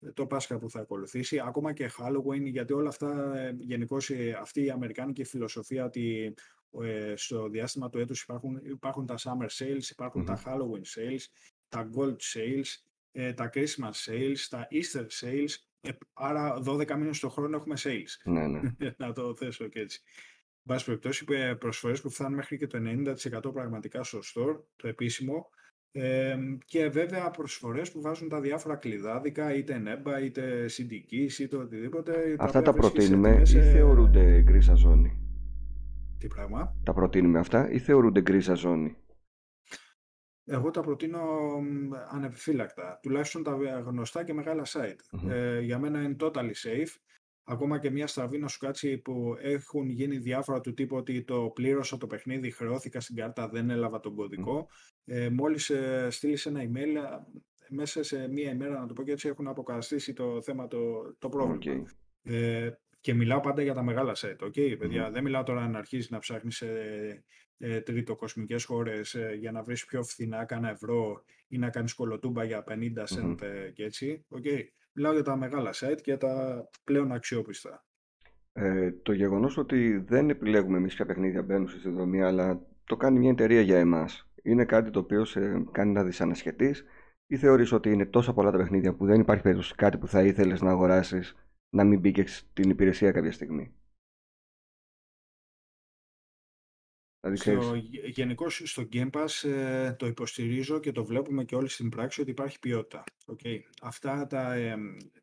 [0.00, 3.96] Ε, το Πάσχα που θα ακολουθήσει, ακόμα και Halloween, γιατί όλα αυτά, ε, γενικώ
[4.40, 6.34] αυτή η αμερικάνικη φιλοσοφία ότι
[7.14, 11.24] στο διάστημα του έτους υπάρχουν, υπάρχουν τα Summer Sales, υπάρχουν τα Halloween Sales,
[11.68, 12.66] τα Gold Sales,
[13.34, 15.71] τα Christmas Sales, τα Easter Sales, ε,
[16.12, 18.30] άρα 12 μήνες το χρόνο έχουμε sales.
[18.32, 18.60] Ναι, ναι.
[19.02, 20.02] να το θέσω και έτσι.
[20.62, 21.24] Βάση περιπτώσει,
[21.58, 22.78] προσφορές που φτάνουν μέχρι και το
[23.48, 25.50] 90% πραγματικά στο store, το επίσημο,
[25.92, 32.36] ε, και βέβαια προσφορές που βάζουν τα διάφορα κλειδάδικα, είτε νέμπα, είτε συντικής, είτε οτιδήποτε.
[32.38, 35.16] Αυτά τα, προτείνουμε ή θεωρούνται γκρίζα ζώνη.
[36.18, 38.96] Τι πράγμα; Τα προτείνουμε αυτά ή θεωρούνται γκρίζα ζώνη.
[40.44, 41.20] Εγώ τα προτείνω
[42.10, 43.52] ανεπιφύλακτα, τουλάχιστον τα
[43.84, 45.28] γνωστά και μεγάλα site.
[45.30, 46.96] Ε, για μένα είναι totally safe.
[47.44, 51.50] Ακόμα και μια στραβή να σου κάτσει που έχουν γίνει διάφορα του τύπου ότι το
[51.54, 54.68] πλήρωσα το παιχνίδι, χρεώθηκα στην κάρτα, δεν έλαβα τον κωδικό.
[55.04, 57.20] Ε, μόλις ε, στείλεις ένα email,
[57.68, 60.78] μέσα σε μία ημέρα, να το πω και έτσι, έχουν αποκαταστήσει το θέμα, το,
[61.18, 61.84] το πρόβλημα.
[62.22, 65.10] Ε, και μιλάω πάντα για τα μεγάλα set, okay, παιδιά.
[65.10, 66.62] Δεν μιλάω τώρα να αρχίσει να ψάχνεις
[67.62, 71.94] ε, ε, τριτοκοσμικές χώρες ε, για να βρεις πιο φθηνά κάνα ευρώ ή να κάνεις
[71.94, 72.72] κολοτούμπα για 50
[73.04, 74.24] cent ε, και έτσι.
[74.30, 74.62] Okay.
[74.92, 77.84] Μιλάω για τα μεγάλα site και τα πλέον αξιόπιστα.
[78.52, 83.18] Ε, το γεγονός ότι δεν επιλέγουμε εμείς ποια παιχνίδια μπαίνουν στη συνδρομή, αλλά το κάνει
[83.18, 84.30] μια εταιρεία για εμάς.
[84.42, 86.84] Είναι κάτι το οποίο σε κάνει να δυσανασχετείς
[87.26, 90.22] ή θεωρείς ότι είναι τόσα πολλά τα παιχνίδια που δεν υπάρχει περίπτωση κάτι που θα
[90.22, 91.36] ήθελες να αγοράσεις
[91.68, 93.74] να μην μπήκες στην υπηρεσία κάποια στιγμή;
[97.22, 102.20] Δηλαδή, Γενικώ στο Game Pass ε, το υποστηρίζω και το βλέπουμε και όλοι στην πράξη
[102.20, 103.04] ότι υπάρχει ποιότητα.
[103.26, 103.60] Okay.
[103.82, 104.76] Αυτά τα, ε,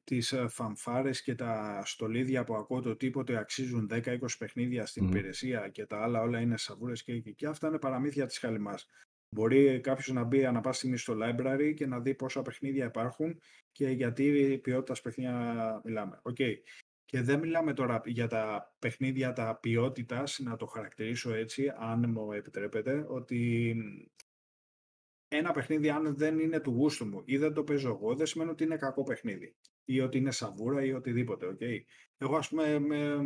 [0.04, 5.70] τις ε, φανφάρες και τα στολίδια που ακούω το τίποτε αξίζουν 10-20 παιχνίδια στην υπηρεσία
[5.70, 8.88] και τα άλλα όλα είναι σαβούρες και, και, και αυτά είναι παραμύθια της χαλιμάς.
[9.36, 13.40] Μπορεί κάποιος να μπει ανα πάση στιγμή στο library και να δει πόσα παιχνίδια υπάρχουν
[13.72, 16.22] και γιατί ποιότητας παιχνίδια μιλάμε.
[16.24, 16.54] Okay.
[17.10, 22.32] Και δεν μιλάμε τώρα για τα παιχνίδια τα ποιότητας, να το χαρακτηρίσω έτσι, αν μου
[22.32, 23.76] επιτρέπετε, ότι
[25.28, 28.50] ένα παιχνίδι αν δεν είναι του γούστου μου ή δεν το παίζω εγώ, δεν σημαίνει
[28.50, 31.58] ότι είναι κακό παιχνίδι ή ότι είναι σαβούρα ή οτιδήποτε.
[31.60, 31.80] Okay.
[32.18, 33.18] Εγώ ας πούμε με,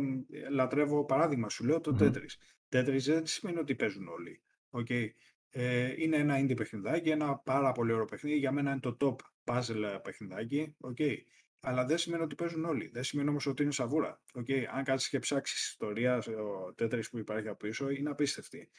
[0.50, 2.02] λατρεύω παράδειγμα, σου λέω το mm-hmm.
[2.02, 2.34] Tetris.
[2.68, 4.42] Tetris δεν σημαίνει ότι παίζουν όλοι.
[4.70, 5.08] Okay.
[5.50, 8.36] Ε, είναι ένα indie παιχνιδάκι, ένα πάρα πολύ ωραίο παιχνίδι.
[8.36, 10.76] Για μένα είναι το top puzzle παιχνιδάκι.
[10.80, 11.16] Okay.
[11.64, 12.88] Αλλά δεν σημαίνει ότι παίζουν όλοι.
[12.92, 14.20] Δεν σημαίνει όμως ότι είναι σαβούρα.
[14.34, 14.64] Okay.
[14.64, 18.70] Αν κάτσει και ψάξεις ιστορίας, ο τέτρι που υπάρχει από πίσω είναι απίστευτη.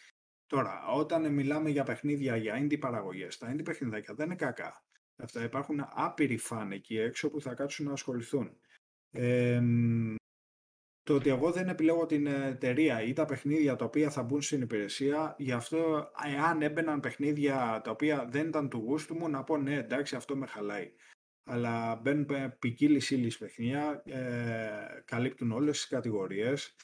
[0.47, 4.83] Τώρα, όταν μιλάμε για παιχνίδια, για indie παραγωγές, τα indie παιχνιδάκια δεν είναι κακά.
[5.15, 8.57] Αυτά υπάρχουν άπειροι φαν εκεί έξω που θα κάτσουν να ασχοληθούν.
[9.11, 9.61] Ε,
[11.03, 14.61] το ότι εγώ δεν επιλέγω την εταιρεία ή τα παιχνίδια τα οποία θα μπουν στην
[14.61, 19.57] υπηρεσία, γι' αυτό εάν έμπαιναν παιχνίδια τα οποία δεν ήταν του γούστου μου, να πω
[19.57, 20.91] ναι εντάξει αυτό με χαλάει.
[21.47, 22.27] Αλλά μπαίνουν
[22.59, 26.75] ποικίλη ύλη παιχνίδια, ε, καλύπτουν όλες τις κατηγορίες,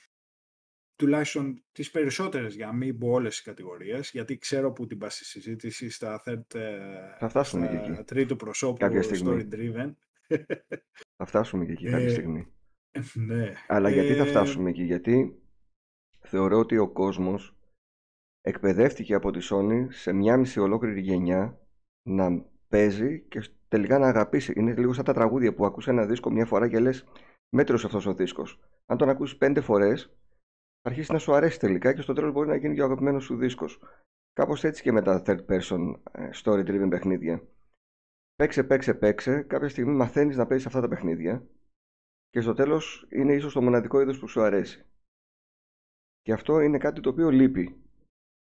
[0.95, 5.15] τουλάχιστον τις περισσότερες για να μην πω όλες τις κατηγορίες, γιατί ξέρω που την πας
[5.15, 8.03] στη συζήτηση στα third, ε, θα φτάσουμε στα εκεί.
[8.03, 8.85] τρίτου προσώπου
[9.23, 9.93] story driven.
[11.17, 12.47] Θα φτάσουμε και εκεί κάποια ε, στιγμή.
[13.13, 13.53] Ναι.
[13.67, 15.41] Αλλά γιατί θα ε, φτάσουμε εκεί, γιατί
[16.19, 17.55] θεωρώ ότι ο κόσμος
[18.41, 21.59] εκπαιδεύτηκε από τη Sony σε μια μισή ολόκληρη γενιά
[22.01, 24.53] να παίζει και τελικά να αγαπήσει.
[24.55, 27.05] Είναι λίγο σαν τα τραγούδια που ακούς ένα δίσκο μια φορά και λες
[27.55, 28.59] μέτρος αυτός ο δίσκος.
[28.85, 30.03] Αν τον ακούσει πέντε φορές,
[30.81, 33.23] θα αρχίσει να σου αρέσει τελικά και στο τέλος μπορεί να γίνει και ο αγαπημένος
[33.23, 33.79] σου δίσκος.
[34.33, 37.43] Κάπως έτσι και με τα third person ε, story driven παιχνίδια.
[38.35, 39.41] Παίξε, παίξε, παίξε.
[39.41, 41.47] Κάποια στιγμή μαθαίνεις να παίζεις αυτά τα παιχνίδια
[42.29, 44.85] και στο τέλος είναι ίσως το μοναδικό είδος που σου αρέσει.
[46.21, 47.75] Και αυτό είναι κάτι το οποίο λείπει.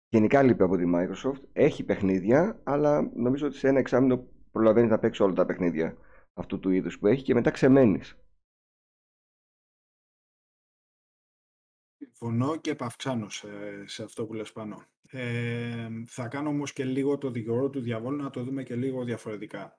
[0.08, 1.42] Γενικά λείπει από τη Microsoft.
[1.52, 5.96] Έχει παιχνίδια, αλλά νομίζω ότι σε ένα εξάμεινο προλαβαίνεις να παίξεις όλα τα παιχνίδια
[6.34, 8.18] αυτού του είδους που έχει και μετά ξεμένεις.
[11.96, 13.48] Συμφωνώ και επαυξάνω σε,
[13.86, 14.82] σε αυτό που λες πάνω.
[15.10, 19.04] Ε, θα κάνω όμως και λίγο το δικαιωρό του διαβόλου να το δούμε και λίγο
[19.04, 19.78] διαφορετικά.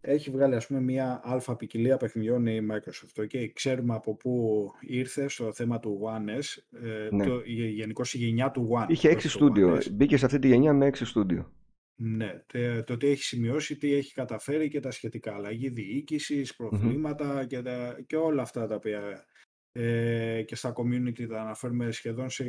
[0.00, 3.22] Έχει βγάλει ας πούμε μια αλφα ποικιλία παιχνιδιών η Microsoft.
[3.22, 3.50] Okay.
[3.52, 7.26] Ξέρουμε από πού ήρθε στο θέμα του One S, ε, ναι.
[7.26, 8.86] το, γενικώς η γενιά του One.
[8.88, 9.78] Είχε έξι στούντιο.
[9.92, 11.52] Μπήκε σε αυτή τη γενιά με έξι στούντιο.
[12.00, 12.44] Ναι,
[12.84, 15.34] το τι έχει σημειώσει, τι έχει καταφέρει και τα σχετικά.
[15.34, 17.62] Αλλαγή διοίκησης, προβλήματα και,
[18.06, 19.26] και όλα αυτά τα οποία
[19.72, 22.44] ε, και στα community τα αναφέρουμε σχεδόν σε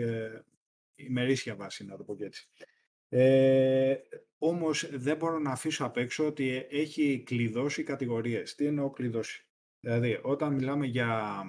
[0.96, 2.50] ημερήσια βάση, να το πω και έτσι.
[3.10, 3.96] Ε,
[4.38, 8.56] όμως δεν μπορώ να αφήσω απ' έξω ότι έχει κλειδώσει κατηγορίες.
[8.56, 9.48] Τι εννοώ κλειδώσει;
[9.80, 11.42] Δηλαδή, όταν μιλάμε για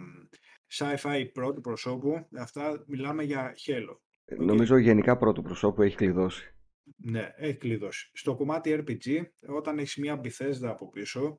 [0.72, 3.96] sci-fi πρώτου προσώπου, αυτά μιλάμε για Halo.
[4.24, 6.54] Ε, νομίζω γενικά πρώτου προσώπου έχει κλειδώσει.
[6.96, 8.11] Ναι, έχει κλειδώσει.
[8.12, 11.37] Στο κομμάτι RPG, όταν έχεις μια Bethesda από πίσω,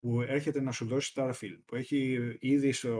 [0.00, 2.98] που έρχεται να σου δώσει Starfield, που έχει ήδη στο,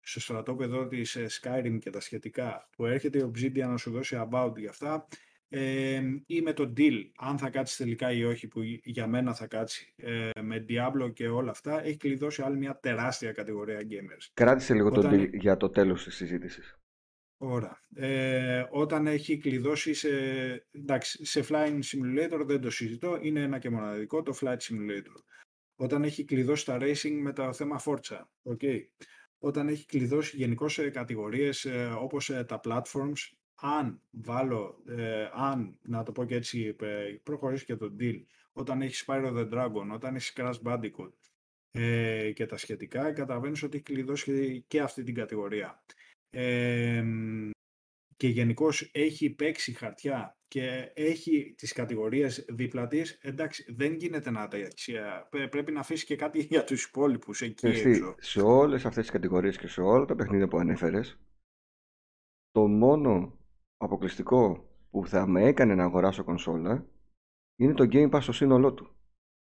[0.00, 4.26] στο στρατόπεδο της ε, Skyrim και τα σχετικά, που έρχεται η Obsidian να σου δώσει
[4.30, 5.06] About για αυτά,
[5.52, 9.46] ε, ή με το deal, αν θα κάτσεις τελικά ή όχι, που για μένα θα
[9.46, 14.30] κάτσεις, ε, με Diablo και όλα αυτά, έχει κλειδώσει άλλη μια τεράστια κατηγορία gamers.
[14.34, 16.79] Κράτησε λίγο το deal για το τέλος της συζήτησης.
[17.42, 17.80] Ωραία.
[17.94, 20.08] Ε, όταν έχει κλειδώσει σε,
[20.70, 25.22] εντάξει, σε Flying Simulator δεν το συζητώ, είναι ένα και μοναδικό το Flight Simulator.
[25.76, 28.80] Όταν έχει κλειδώσει τα racing με το θέμα Forza, okay.
[29.38, 35.78] Όταν έχει κλειδώσει γενικώ σε κατηγορίες ε, όπως ε, τα platforms, αν βάλω, ε, αν,
[35.82, 39.88] να το πω και έτσι, ε, προχωρήσει και το deal, όταν έχει Spyro the Dragon,
[39.92, 41.12] όταν έχει Crash Bandicoot
[41.70, 45.82] ε, και τα σχετικά, καταλαβαίνεις ότι έχει κλειδώσει και αυτή την κατηγορία.
[46.30, 47.04] Ε,
[48.16, 54.48] και γενικώς έχει παίξει χαρτιά και έχει τις κατηγορίες δίπλα της, εντάξει, δεν γίνεται να
[54.48, 54.58] τα
[55.50, 58.14] Πρέπει να αφήσει και κάτι για τους υπόλοιπους εκεί έξω.
[58.18, 61.18] Σε όλες αυτές τις κατηγορίες και σε όλα τα παιχνίδια που ανέφερες,
[62.50, 63.38] το μόνο
[63.76, 66.86] αποκλειστικό που θα με έκανε να αγοράσω κονσόλα
[67.56, 68.94] είναι το Game Pass στο σύνολό του.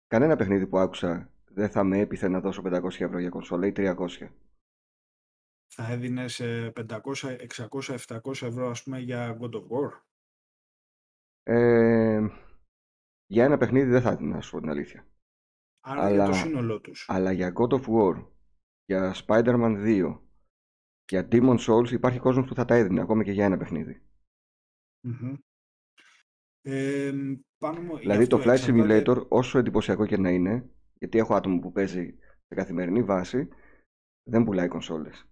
[0.06, 3.72] Κανένα παιχνίδι που άκουσα δεν θα με έπιθε να δώσω 500 ευρώ για κονσόλα ή
[3.76, 3.94] 300.
[5.76, 7.36] Θα έδινες 500,
[7.68, 10.00] 600, 700 ευρώ ας πούμε για God of War;
[11.42, 12.26] Ε,
[13.26, 15.06] για ένα παιχνίδι δεν θα έδινα, να σου πω την αλήθεια.
[15.80, 17.06] Άρα αλλά, για το σύνολό τους.
[17.08, 18.26] Αλλά για God of War,
[18.84, 20.20] για Spider-Man 2,
[21.10, 24.02] για Demon Souls υπάρχει κόσμος που θα τα έδινε ακόμα και για ένα παιχνίδι
[27.98, 32.54] δηλαδή το Flight Simulator όσο εντυπωσιακό και να είναι γιατί έχω άτομο που παίζει σε
[32.54, 33.48] καθημερινή βάση
[34.22, 35.28] δεν πουλάει κονσόλες.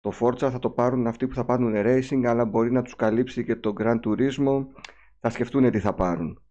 [0.00, 3.44] Το Forza θα το πάρουν αυτοί που θα πάρουν racing αλλά μπορεί να τους καλύψει
[3.44, 4.66] και το Grand Turismo
[5.20, 6.42] θα σκεφτούν τι θα πάρουν.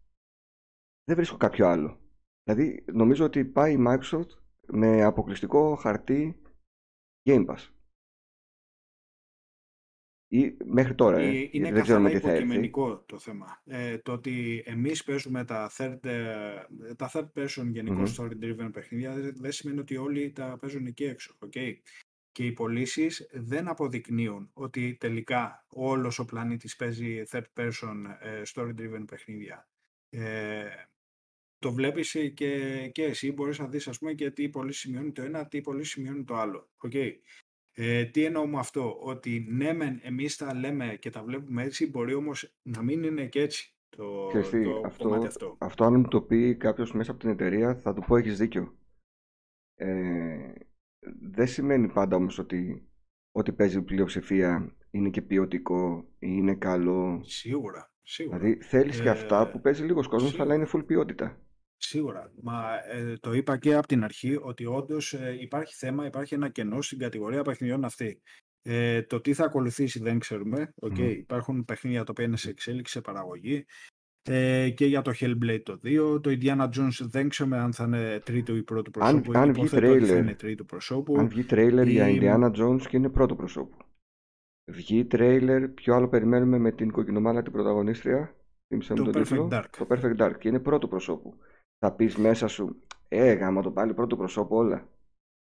[1.03, 1.99] Δεν βρίσκω κάποιο άλλο.
[2.43, 4.29] Δηλαδή νομίζω ότι πάει η Microsoft
[4.67, 6.41] με αποκλειστικό χαρτί
[7.29, 7.69] Game Pass.
[10.29, 11.27] Ή μέχρι τώρα, ε.
[11.27, 12.69] ε είναι δεν ξέρουμε τι θα έρθει.
[13.05, 13.61] το θέμα.
[13.65, 18.23] Ε, το ότι εμείς παίζουμε τα third, ε, τα third person γενικώς mm-hmm.
[18.23, 21.37] story driven παιχνίδια δεν σημαίνει ότι όλοι τα παίζουν εκεί έξω.
[21.45, 21.73] Okay?
[22.37, 28.73] Και οι πωλήσεις δεν αποδεικνύουν ότι τελικά όλος ο πλανήτης παίζει third person ε, story
[28.77, 29.69] driven παιχνίδια.
[30.09, 30.65] Ε,
[31.59, 35.21] το βλέπεις και, και εσύ μπορείς να δεις ας πούμε και τι πολύ σημειώνει το
[35.21, 36.69] ένα, τι πολύ σημειώνει το άλλο.
[36.87, 37.11] Okay.
[37.71, 41.89] Ε, τι εννοώ με αυτό, ότι ναι μεν εμείς τα λέμε και τα βλέπουμε έτσι,
[41.89, 45.55] μπορεί όμως να μην είναι και έτσι το, το αυτό, κομμάτι αυτό.
[45.59, 48.77] Αυτό αν μου το πει κάποιος μέσα από την εταιρεία θα του πω έχεις δίκιο.
[49.75, 50.51] Ε,
[51.19, 52.87] δεν σημαίνει πάντα όμως ότι
[53.31, 57.21] ό,τι παίζει πλειοψηφία είναι και ποιοτικό ή είναι καλό.
[57.23, 57.91] Σίγουρα.
[58.01, 58.37] Σίγουρα.
[58.37, 61.41] Δηλαδή θέλεις και αυτά ε, που παίζει λίγος κόσμος αλλά είναι full ποιότητα.
[61.77, 62.31] Σίγουρα.
[62.41, 66.49] Μα ε, το είπα και από την αρχή ότι όντως ε, υπάρχει θέμα, υπάρχει ένα
[66.49, 68.21] κενό στην κατηγορία παιχνιδιών αυτή.
[68.61, 70.73] Ε, το τι θα ακολουθήσει δεν ξέρουμε.
[70.81, 73.65] Okay, Υπάρχουν παιχνίδια τα οποία είναι σε εξέλιξη, σε παραγωγή.
[74.27, 76.21] Ε, και για το Hellblade το 2.
[76.21, 79.31] Το Indiana Jones δεν ξέρουμε αν θα είναι τρίτο ή πρώτο προσώπου.
[79.33, 81.19] Αν, αν βγει τρέιλερ, είναι τρίτο προσώπου.
[81.19, 83.77] Αν βγει τρέιλερ για Indiana Jones και είναι πρώτο προσώπου.
[84.71, 88.35] Βγει τρέιλερ, ποιο άλλο περιμένουμε με την κοκκινομάλα την πρωταγωνίστρια;
[88.67, 89.69] Το Perfect Dark.
[89.77, 91.37] Το Perfect Dark και είναι πρώτο προσώπου
[91.79, 94.87] θα πεις μέσα σου ε γάμα το πάλι πρώτο προσώπου όλα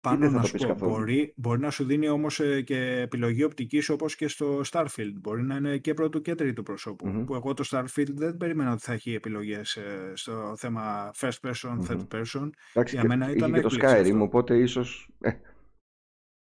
[0.10, 4.16] πάνω να σου πω, μπορεί, μπορεί να σου δίνει όμως ε, και επιλογή οπτικής όπως
[4.16, 5.14] και στο Starfield.
[5.14, 7.24] Μπορεί να είναι και πρώτο και τρίτο προσώπου.
[7.26, 11.80] Που εγώ το Starfield δεν περίμενα ότι θα έχει επιλογές ε, στο θέμα first person,
[11.88, 12.50] third person.
[12.74, 15.32] Εντάξει, Για μένα ήταν και το Skyrim, οπότε ίσως ε,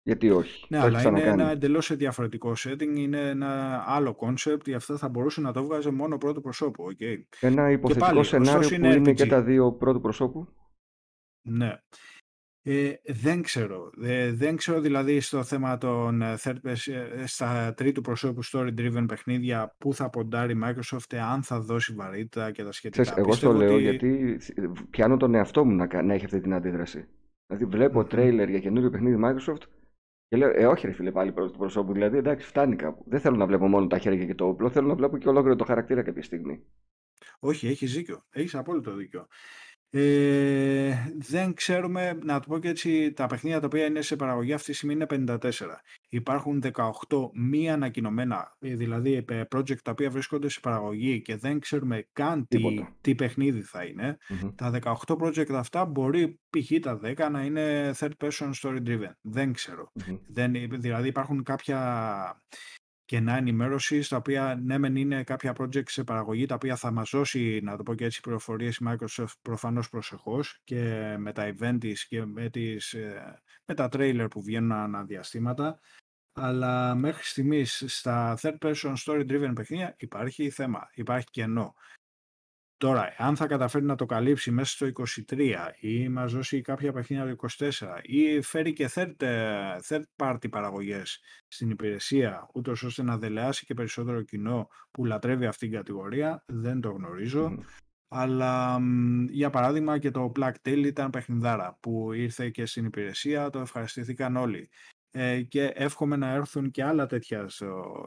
[0.07, 0.65] γιατί όχι.
[0.69, 5.41] Ναι, αλλά είναι ένα εντελώς διαφορετικό setting, είναι ένα άλλο concept, γι' αυτό θα μπορούσε
[5.41, 6.87] να το βγάζει μόνο πρώτο προσώπου.
[6.91, 7.17] Okay.
[7.39, 10.47] Ένα υποθετικό σενάριο που είναι, είναι και τα δύο πρώτου προσώπου;
[11.41, 11.81] Ναι.
[12.69, 13.91] Ε, δεν ξέρω.
[14.01, 19.75] Ε, δεν ξέρω δηλαδή στο θέμα των ε, third, ε, στα τρίτου προσώπου story-driven παιχνίδια
[19.77, 23.01] που θα ποντάρει η Microsoft, αν θα δώσει βαρύτητα και τα σχετικά.
[23.01, 24.37] Ξέρεις, εγώ στο λέω γιατί
[24.89, 27.07] πιάνω τον εαυτό μου να, να έχει αυτή την αντίδραση.
[27.47, 28.09] Δηλαδή βλέπω mm-hmm.
[28.09, 29.61] τρέιλερ για καινούριο παιχνίδι Microsoft
[30.27, 31.93] και λέω, Ε, όχι, ρε φίλε, πάλι προ του προσώπου.
[31.93, 33.03] Δηλαδή, εντάξει, φτάνει κάπου.
[33.07, 35.55] Δεν θέλω να βλέπω μόνο τα χέρια και το όπλο, θέλω να βλέπω και ολόκληρο
[35.55, 36.63] το χαρακτήρα κάποια στιγμή.
[37.39, 38.21] Όχι, έχεις δίκιο.
[38.29, 39.27] Έχεις απόλυτο δίκιο.
[39.89, 44.53] Ε, δεν ξέρουμε, να το πω και έτσι, τα παιχνίδια τα οποία είναι σε παραγωγή
[44.53, 45.37] αυτή τη στιγμή είναι 54.
[46.09, 46.63] Υπάρχουν
[47.07, 52.07] 18 μη ανακοινωμένα, ε, δηλαδή ε, project τα οποία βρίσκονται σε παραγωγή και δεν ξέρουμε
[52.13, 52.57] καν τι,
[53.01, 54.17] τι παιχνίδι θα ειναι
[54.55, 56.79] Τα 18 project αυτά μπορεί π.χ.
[56.81, 59.11] τα 10 να είναι third person story driven.
[59.21, 59.91] Δεν ξερω
[60.27, 61.79] Δεν, δηλαδή υπάρχουν κάποια
[63.07, 67.09] κενά ενημέρωση, τα οποία ναι, μεν είναι κάποια project σε παραγωγή, τα οποία θα μας
[67.09, 71.77] δώσει, να το πω και έτσι, πληροφορίες η Microsoft προφανώς προσεχώς και με τα event
[71.79, 75.79] της και με, τις, ε, με τα trailer που βγαίνουν αναδιαστήματα.
[76.33, 81.75] Αλλά μέχρι στιγμής στα third person story driven παιχνίδια υπάρχει θέμα, υπάρχει κενό.
[82.77, 87.35] Τώρα, αν θα καταφέρει να το καλύψει μέσα στο 23 ή μας δώσει κάποια παιχνίδια
[87.35, 87.69] το 24
[88.01, 93.73] ή φέρει και third, ε, third party παραγωγές στην υπηρεσία, ούτως ώστε να δελεάσει και
[93.73, 97.57] περισσότερο κοινό που λατρεύει αυτήν την κατηγορία, δεν το γνωρίζω.
[98.07, 98.79] Αλλά
[99.29, 104.35] για παράδειγμα και το Black Tail ήταν παιχνιδάρα που ήρθε και στην υπηρεσία, το ευχαριστήθηκαν
[104.35, 104.69] όλοι.
[105.11, 107.47] Ε, και εύχομαι να έρθουν και άλλα τέτοια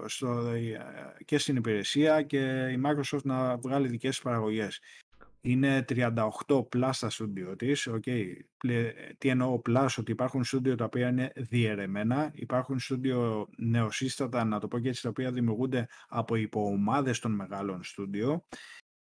[0.07, 0.79] στο, ε,
[1.25, 2.39] και στην υπηρεσία και
[2.73, 4.81] η Microsoft να βγάλει δικές της παραγωγές.
[5.41, 7.89] Είναι 38 plus στα στούντιο της.
[7.91, 8.27] Okay.
[9.19, 14.69] Τι εννοώ plus, ότι υπάρχουν στούντιο τα οποία είναι διαιρεμένα, υπάρχουν στούντιο νεοσύστατα, να το
[14.69, 18.45] πω και έτσι, τα οποία δημιουργούνται από υποομάδες των μεγάλων στούντιο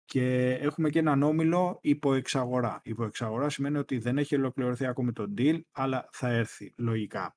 [0.06, 2.82] και έχουμε και έναν όμιλο υποεξαγορά.
[2.84, 7.36] Υποεξαγορά σημαίνει ότι δεν έχει ολοκληρωθεί ακόμη το deal, αλλά θα έρθει λογικά.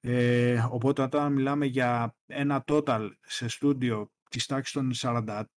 [0.00, 4.90] Ε, οπότε όταν μιλάμε για ένα total σε στούντιο της τάξης των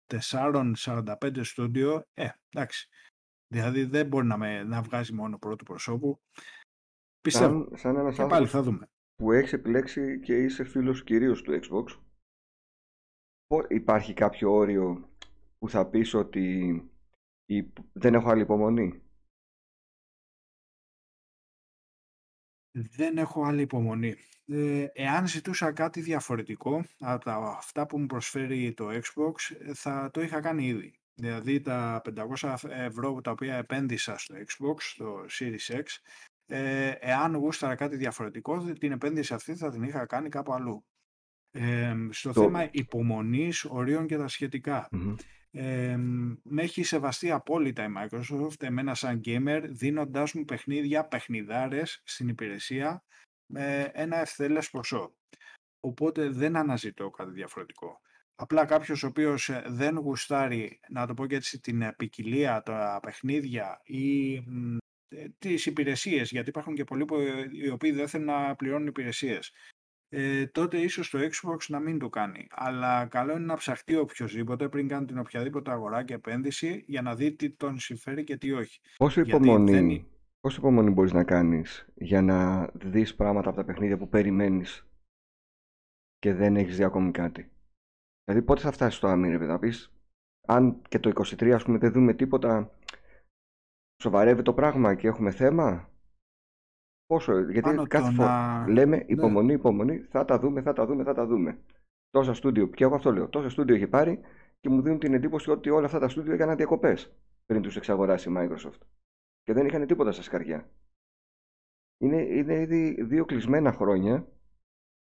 [0.07, 2.89] 44-45 στούντιο, ε, εντάξει.
[3.47, 6.21] Δηλαδή δεν μπορεί να, με, να βγάζει μόνο πρώτου προσώπου.
[7.21, 7.67] Πιστεύω.
[7.69, 8.89] Σαν, σαν ένας και πάλι θα δούμε.
[9.15, 11.99] Που έχεις επιλέξει και είσαι φίλος κυρίως του Xbox.
[13.67, 15.09] Υπάρχει κάποιο όριο
[15.57, 16.75] που θα πεις ότι
[17.93, 19.03] δεν έχω άλλη υπομονή;
[22.71, 24.15] Δεν έχω άλλη υπομονή.
[24.45, 30.21] Ε, εάν ζητούσα κάτι διαφορετικό από αυτά που μου προσφέρει το Xbox, ε, θα το
[30.21, 30.93] είχα κάνει ήδη.
[31.13, 32.01] Δηλαδή τα
[32.39, 35.83] 500 ευρώ τα οποία επένδυσα στο Xbox, στο Series X,
[36.45, 40.85] ε, εάν γούσταρα κάτι διαφορετικό, την επένδυση αυτή θα την είχα κάνει κάπου αλλού.
[41.51, 44.87] Ε, στο θέμα υπομονής, ορίων και τα σχετικα
[45.51, 45.97] ε,
[46.43, 53.03] με έχει σεβαστεί απόλυτα η Microsoft, εμένα σαν gamer, δίνοντάς μου παιχνίδια, παιχνιδάρες στην υπηρεσία
[53.45, 55.15] με ένα ευθέλες ποσό.
[55.79, 57.99] Οπότε δεν αναζητώ κάτι διαφορετικό.
[58.35, 62.99] Απλά κάποιος ο οποίος ε, δεν γουστάρει, να το πω και έτσι, την ποικιλία, τα
[63.01, 64.43] παιχνίδια ή
[65.39, 67.15] τις υπηρεσίες, γιατί υπάρχουν και πολλοί που,
[67.51, 69.51] οι οποίοι δεν θέλουν να πληρώνουν υπηρεσίες.
[70.13, 72.47] Ε, τότε ίσως το Xbox να μην το κάνει.
[72.49, 77.15] Αλλά καλό είναι να ψαχτεί οποιοδήποτε πριν κάνει την οποιαδήποτε αγορά και επένδυση για να
[77.15, 78.79] δει τι τον συμφέρει και τι όχι.
[78.97, 80.05] Πόσο υπομονή, δεν...
[80.39, 84.87] πόσο υπομονή μπορείς να κάνεις για να δεις πράγματα από τα παιχνίδια που περιμένεις
[86.17, 87.51] και δεν έχεις δει ακόμη κάτι;
[88.23, 89.91] Δηλαδή πότε θα φτάσεις στο άμυρο, να πεις
[90.47, 92.77] αν και το 23 ας πούμε δεν δούμε τίποτα
[94.01, 95.90] σοβαρεύει το πράγμα και έχουμε θέμα.
[97.11, 99.03] Πόσο, γιατί κάθε φορά λέμε ναι.
[99.07, 101.59] υπομονή, υπομονή, θα τα δούμε, θα τα δούμε, θα τα δούμε.
[102.09, 104.19] Τόσα στούντιο, και εγώ αυτό λέω, τόσα στούντιο έχει πάρει
[104.59, 108.29] και μου δίνουν την εντύπωση ότι όλα αυτά τα στούντιο έκαναν διακοπές πριν τους εξαγοράσει
[108.29, 108.79] η Microsoft.
[109.43, 110.69] Και δεν είχαν τίποτα στα σκαριά.
[111.97, 114.27] Είναι, είναι ήδη δύο κλεισμένα χρόνια.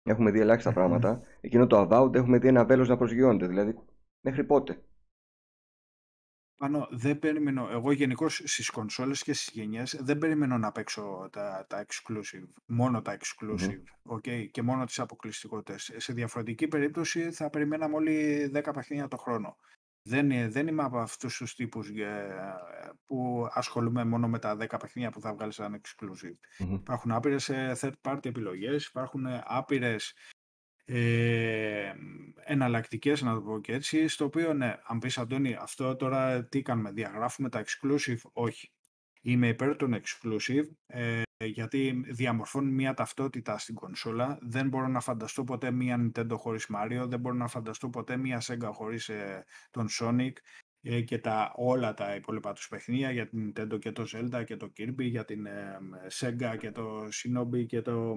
[0.04, 1.22] Έχουμε δει ελάχιστα πράγματα.
[1.42, 3.48] Εκείνο το Avowed έχουμε δει ένα βέλος να προσγειώνεται.
[3.48, 3.76] Δηλαδή,
[4.26, 4.82] μέχρι πότε;
[6.58, 11.66] Πάνω, δεν περιμένω, εγώ γενικώς στις κονσόλες και στις γενιές δεν περιμένω να παίξω τα,
[11.70, 13.82] τα exclusive, μόνο τα exclusive
[14.16, 15.92] okay, και μόνο τις αποκλειστικότητες.
[15.98, 19.58] Σε διαφορετική περίπτωση θα περιμέναμε όλοι 10 παιχνίδια το χρόνο.
[20.02, 21.92] Δεν, δεν είμαι από αυτούς τους τύπους
[23.06, 26.68] που ασχολούμαι μόνο με τα 10 παιχνίδια που θα βγάλει σαν exclusive.
[26.72, 30.14] Υπάρχουν άπειρες third party επιλογές, υπάρχουν άπειρες
[30.90, 31.94] ε,
[32.44, 36.62] εναλλακτικές, να το πω και έτσι, στο οποίο ναι, αν πεις Αντώνη, αυτό τώρα τι
[36.62, 38.72] κάνουμε, διαγράφουμε τα exclusive, όχι.
[39.22, 44.38] Είμαι υπέρ των exclusive, ε, γιατί διαμορφώνουν μια ταυτότητα στην κονσόλα.
[44.42, 48.42] Δεν μπορώ να φανταστώ ποτέ μια Nintendo χωρίς Mario, δεν μπορώ να φανταστώ ποτέ μια
[48.42, 50.32] Sega χωρίς ε, τον Sonic,
[50.67, 50.67] ε,
[51.06, 54.72] και τα, όλα τα υπόλοιπα τους παιχνίδια για την Nintendo και το Zelda και το
[54.78, 55.78] Kirby, για την ε,
[56.20, 58.16] Sega και το Shinobi και το,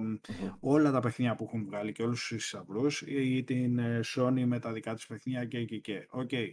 [0.59, 4.59] όλα τα παιχνίδια που έχουν βγάλει και όλους τους εισαυρούς ή την ε, Sony με
[4.59, 6.07] τα δικά της παιχνίδια και εκεί και.
[6.11, 6.47] Okay.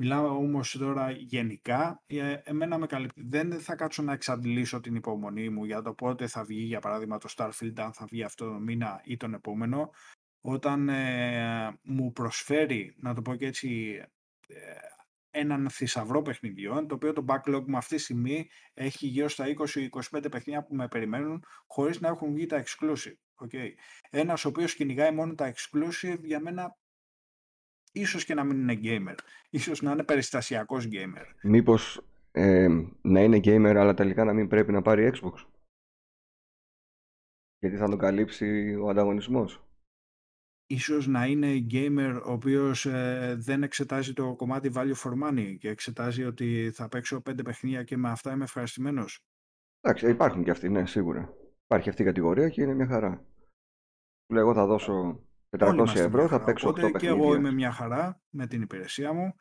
[0.00, 3.22] Μιλάω όμως τώρα γενικά, ε, εμένα με καλύπτει.
[3.26, 7.18] Δεν θα κάτσω να εξαντλήσω την υπομονή μου για το πότε θα βγει, για παράδειγμα,
[7.18, 9.90] το Starfield, αν θα βγει αυτό το μήνα ή τον επόμενο,
[10.40, 14.00] όταν ε, μου προσφέρει, να το πω και έτσι,
[15.30, 19.44] έναν θησαυρό παιχνιδιών, το οποίο το backlog μου αυτή τη στιγμή έχει γύρω στα
[20.10, 23.16] 20-25 παιχνίδια που με περιμένουν, χωρίς να έχουν βγει τα exclusive.
[23.46, 23.68] Okay.
[24.10, 26.76] Ένας ο οποίος κυνηγάει μόνο τα exclusive, για μένα
[27.92, 29.14] ίσως και να μην είναι gamer.
[29.50, 31.24] Ίσως να είναι περιστασιακός gamer.
[31.42, 32.68] Μήπως ε,
[33.02, 35.44] να είναι gamer, αλλά τελικά να μην πρέπει να πάρει Xbox;
[37.58, 39.67] Γιατί θα τον καλύψει ο ανταγωνισμός
[40.70, 45.68] ίσως να είναι gamer ο οποίος ε, δεν εξετάζει το κομμάτι value for money και
[45.68, 49.24] εξετάζει ότι θα παίξω πέντε παιχνίδια και με αυτά είμαι ευχαριστημένος.
[49.80, 51.34] Εντάξει, υπάρχουν και αυτοί, ναι, σίγουρα.
[51.64, 53.24] Υπάρχει αυτή η κατηγορία και είναι μια χαρά.
[54.32, 55.22] Λέω, εγώ θα δώσω
[55.58, 56.98] 400 ευρώ, θα παίξω 8 παιχνίδια.
[56.98, 59.34] Και εγώ είμαι μια χαρά με την υπηρεσία μου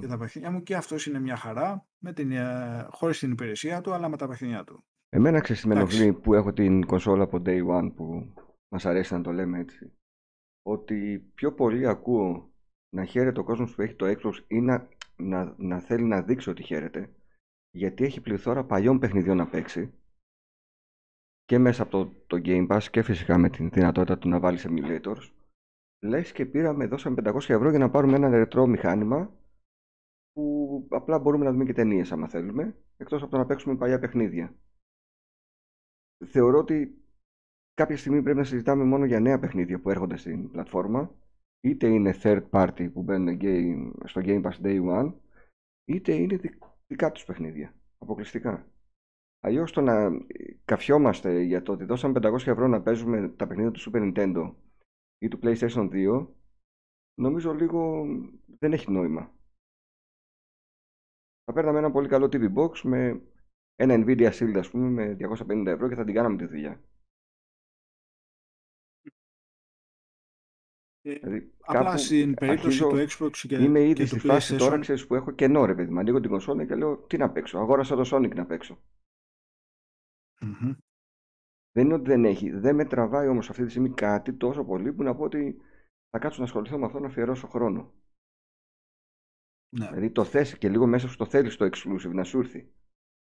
[0.00, 3.80] και τα παιχνίδια μου και αυτός είναι μια χαρά με την, ε, χωρίς την υπηρεσία
[3.80, 4.84] του αλλά με τα παιχνίδια του.
[5.08, 8.32] Εμένα ξέρεις που έχω την κονσόλα από day one που
[8.68, 9.92] μας αρέσει να το λέμε έτσι
[10.66, 12.52] ότι πιο πολύ ακούω
[12.94, 16.50] να χαίρεται ο κόσμος που έχει το Xbox ή να, να, να θέλει να δείξει
[16.50, 17.14] ότι χαίρεται
[17.70, 19.92] γιατί έχει πληθώρα παλιών παιχνιδιών να παίξει
[21.44, 24.66] και μέσα από το, το Game Pass και φυσικά με την δυνατότητα του να βάλεις
[24.68, 25.30] emulators
[26.04, 29.32] λες και πήραμε, δώσαμε 500 ευρώ για να πάρουμε ένα ρετρό μηχάνημα
[30.32, 33.98] που απλά μπορούμε να δούμε και ταινίες άμα θέλουμε εκτός από το να παίξουμε παλιά
[33.98, 34.54] παιχνίδια.
[36.26, 37.03] Θεωρώ ότι
[37.74, 41.14] κάποια στιγμή πρέπει να συζητάμε μόνο για νέα παιχνίδια που έρχονται στην πλατφόρμα
[41.60, 45.12] είτε είναι third party που μπαίνουν game, στο Game Pass Day One
[45.84, 46.40] είτε είναι
[46.86, 48.68] δικά τους παιχνίδια, αποκλειστικά.
[49.40, 50.10] Αλλιώς το να
[50.64, 54.54] καφιόμαστε για το ότι δώσαμε 500 ευρώ να παίζουμε τα παιχνίδια του Super Nintendo
[55.18, 56.26] ή του PlayStation 2
[57.14, 58.06] νομίζω λίγο
[58.58, 59.32] δεν έχει νόημα.
[61.44, 63.22] Θα παίρναμε ένα πολύ καλό TV Box με
[63.74, 65.16] ένα Nvidia Shield ας πούμε με
[65.48, 66.80] 250 ευρώ και θα την κάναμε τη δουλειά.
[71.04, 75.30] Δηλαδή, Απλά στην περίπτωση του Xbox και, Είμαι ήδη στη φάση τώρα ξέρεις, που έχω
[75.30, 75.98] κενό ρε παιδί μου.
[75.98, 77.58] Ανοίγω την κονσόλα και λέω τι να παίξω.
[77.58, 78.82] Αγόρασα το Sonic να παίξω.
[81.72, 82.50] Δεν είναι ότι δεν έχει.
[82.50, 85.56] Δεν με τραβάει όμως αυτή τη στιγμή κάτι τόσο πολύ που να πω ότι
[86.10, 87.92] θα κάτσω να ασχοληθώ με αυτό να αφιερώσω χρόνο.
[89.76, 89.86] Ναι.
[89.86, 92.72] Δηλαδή το θες και λίγο μέσα σου το θέλεις το exclusive να σου έρθει.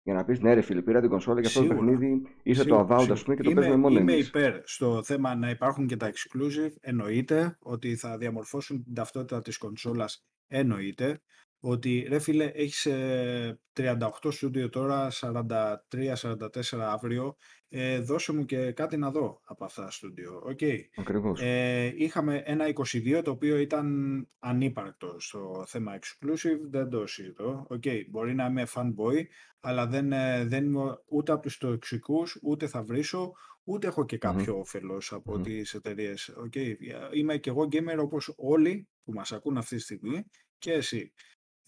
[0.09, 2.87] Για να πεις ναι, ρε φίλε, πήρα την κονσόλα και αυτό το παιχνίδι είσαι το
[2.91, 6.11] Avowed, ας πούμε, και το παίζουμε μόνο Είμαι υπέρ στο θέμα να υπάρχουν και τα
[6.11, 6.73] exclusive.
[6.81, 10.27] Εννοείται ότι θα διαμορφώσουν την ταυτότητα της κονσόλας.
[10.47, 11.21] Εννοείται.
[11.61, 12.87] Ότι ρε φίλε έχεις
[13.79, 17.37] 38 στούντιο τώρα, 43-44 αύριο,
[17.69, 20.43] ε, δώσε μου και κάτι να δω από αυτά τα στούντιο.
[20.49, 20.79] Okay.
[20.97, 21.41] Ακριβώς.
[21.43, 23.89] Ε, είχαμε ένα 22 το οποίο ήταν
[24.39, 27.67] ανύπαρκτο στο θέμα exclusive, δεν το συζητώ.
[27.71, 28.05] Okay.
[28.09, 29.23] Μπορεί να είμαι fanboy,
[29.61, 33.33] αλλά δεν, ε, δεν είμαι ούτε από τους τοξικούς, ούτε θα βρίσω,
[33.65, 34.61] ούτε έχω και κάποιο mm-hmm.
[34.61, 35.43] όφελος από mm-hmm.
[35.43, 36.37] τις εταιρείες.
[36.47, 36.75] Okay.
[37.13, 40.25] Είμαι και εγώ gamer όπως όλοι που μας ακούν αυτή τη στιγμή
[40.59, 41.13] και εσύ.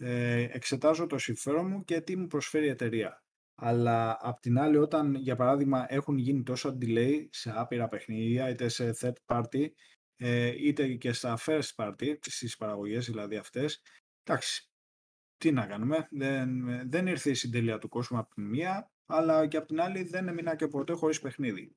[0.03, 3.25] Ε, εξετάζω το συμφέρον μου και τι μου προσφέρει η εταιρεία.
[3.55, 8.69] Αλλά απ' την άλλη, όταν για παράδειγμα έχουν γίνει τόσο delay σε άπειρα παιχνίδια, είτε
[8.69, 9.67] σε third party,
[10.17, 13.83] ε, είτε και στα first party, στις παραγωγές δηλαδή αυτές,
[14.23, 14.71] εντάξει,
[15.37, 16.51] τι να κάνουμε, δεν,
[16.91, 20.29] δεν ήρθε η συντελεία του κόσμου από την μία, αλλά και απ' την άλλη δεν
[20.29, 21.77] έμεινα και ποτέ χωρίς παιχνίδι.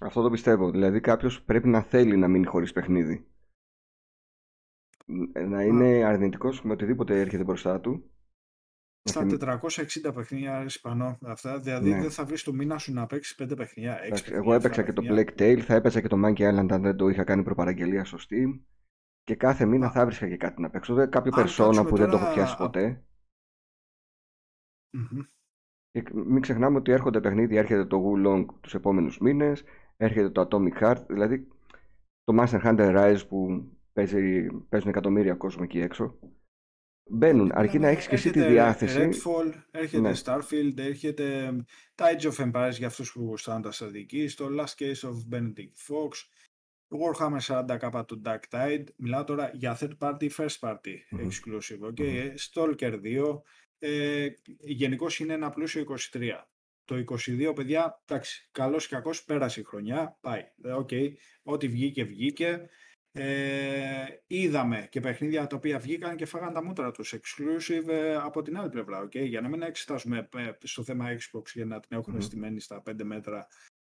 [0.00, 0.70] Αυτό το πιστεύω.
[0.70, 3.26] Δηλαδή κάποιος πρέπει να θέλει να μείνει χωρίς παιχνίδι.
[5.46, 8.10] Να είναι αρνητικός με οτιδήποτε έρχεται μπροστά του
[9.08, 12.00] στα 460 παιχνίδια Ισπανό αυτά, δηλαδή ναι.
[12.00, 13.98] δεν θα βρεις το μήνα σου να παίξεις 5 παιχνίδια.
[14.30, 17.08] εγώ έπαιξα και το Black Tail, θα έπαιζα και το Monkey Island αν δεν το
[17.08, 18.60] είχα κάνει προπαραγγελία στο Steam.
[19.22, 20.94] Και κάθε μήνα θα έβρισκα και κάτι να παίξω.
[20.94, 23.04] Δεν κάποιο περσόνα που δεν το έχω πιάσει ποτέ.
[25.90, 29.64] Και μην ξεχνάμε ότι έρχονται παιχνίδια, έρχεται το Wulong τους επόμενους μήνες,
[29.96, 31.48] έρχεται το Atomic Heart, δηλαδή
[32.24, 36.18] το Master Hunter Rise που παίζει, παίζουν εκατομμύρια κόσμο εκεί έξω.
[37.10, 39.08] Μπαίνουν, αρκεί να έχεις και εσύ τη διάθεση.
[39.12, 40.12] Redfall, έρχεται ναι.
[40.24, 41.56] Starfield, έρχεται
[41.94, 45.76] τα Age of Empires για αυτούς που γουστάνε τα στρατηγική, το Last Case of Benedict
[45.88, 46.10] Fox,
[46.88, 48.84] το Warhammer 40k του Dark Tide.
[48.96, 51.92] Μιλάω τώρα για third party, first party exclusive.
[51.94, 52.34] Okay?
[52.50, 53.40] Stalker 2.
[53.78, 54.28] Ε,
[54.60, 56.48] Γενικώς είναι ένα πλούσιο 23.
[56.84, 60.42] Το 22, παιδιά, εντάξει, καλός ή κακός, πέρασε η χρονιά, πάει.
[60.78, 61.12] Okay.
[61.42, 62.68] Ό,τι βγήκε, βγήκε.
[63.18, 68.42] Ε, είδαμε και παιχνίδια τα οποία βγήκαν και φάγαν τα μούτρα τους exclusive ε, από
[68.42, 69.26] την άλλη πλευρά, okay?
[69.26, 72.22] για να μην εξετάσουμε ε, στο θέμα Xbox για να την έχουν mm.
[72.22, 73.46] στημένη στα 5 μέτρα.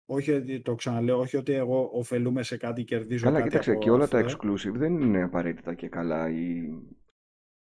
[0.06, 4.08] Όχι, το ξαναλέω, όχι ότι εγώ ωφελούμε σε κάτι, κερδίζω καλά, κάτι κοίταξε, και όλα
[4.08, 6.68] τα exclusive δεν είναι απαραίτητα και καλά ή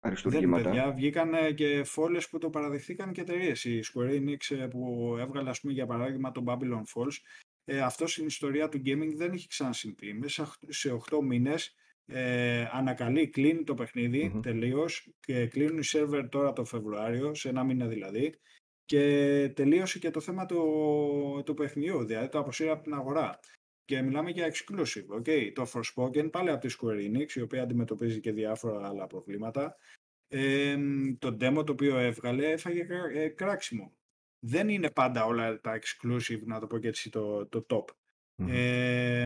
[0.01, 0.62] αριστουργήματα.
[0.62, 3.64] Δεν, παιδιά, βγήκαν και φόλες που το παραδεχθήκαν και εταιρείες.
[3.64, 7.16] Η Square Enix που έβγαλε, ας πούμε, για παράδειγμα, το Babylon Falls,
[7.64, 10.12] ε, αυτό στην ιστορία του gaming δεν έχει ξανασυμβεί.
[10.12, 11.74] Μέσα σε 8 μήνες
[12.06, 17.48] ε, ανακαλεί, κλείνει το παιχνίδι mm τελείως και κλείνουν οι σερβερ τώρα το Φεβρουάριο, σε
[17.48, 18.34] ένα μήνα δηλαδή
[18.84, 23.40] και τελείωσε και το θέμα του, του παιχνιδιού, δηλαδή το αποσύρει από την αγορά.
[23.84, 25.52] Και μιλάμε για exclusive, okay.
[25.54, 29.76] Το Forspoken πάλι από τη Square Enix, η οποία αντιμετωπίζει και διάφορα άλλα προβλήματα.
[30.28, 30.76] Ε,
[31.18, 33.92] το demo το οποίο έβγαλε έφαγε ε, κράξιμο
[34.47, 37.84] δεν είναι πάντα όλα τα exclusive, να το πω και έτσι, το, το top.
[38.49, 39.22] Ε,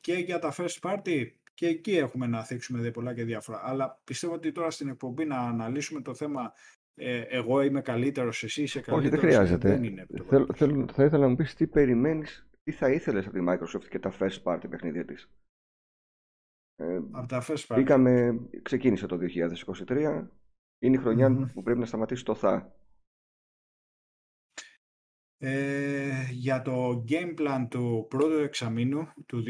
[0.00, 3.60] και για τα first party, και εκεί έχουμε να θίξουμε δε πολλά και διάφορα.
[3.64, 6.52] Αλλά πιστεύω ότι τώρα στην εκπομπή να αναλύσουμε το θέμα
[6.94, 9.00] ε, εγώ είμαι καλύτερος, εσύ είσαι καλύτερος.
[9.00, 9.68] Όχι, δεν χρειάζεται.
[9.68, 13.38] Δεν είναι Θέλ, θέλ, θα ήθελα να μου πεις τι περιμένεις, τι θα ήθελες από
[13.38, 15.30] τη Microsoft και τα first party παιχνίδια της.
[16.76, 17.74] Ε, από τα first party.
[17.74, 19.18] Πήγαμε, ξεκίνησε το
[19.86, 20.28] 2023,
[20.78, 22.76] είναι η χρονια που πρέπει να σταματήσει το θα.
[25.44, 29.44] Ε, για το game plan του πρώτου εξαμήνου του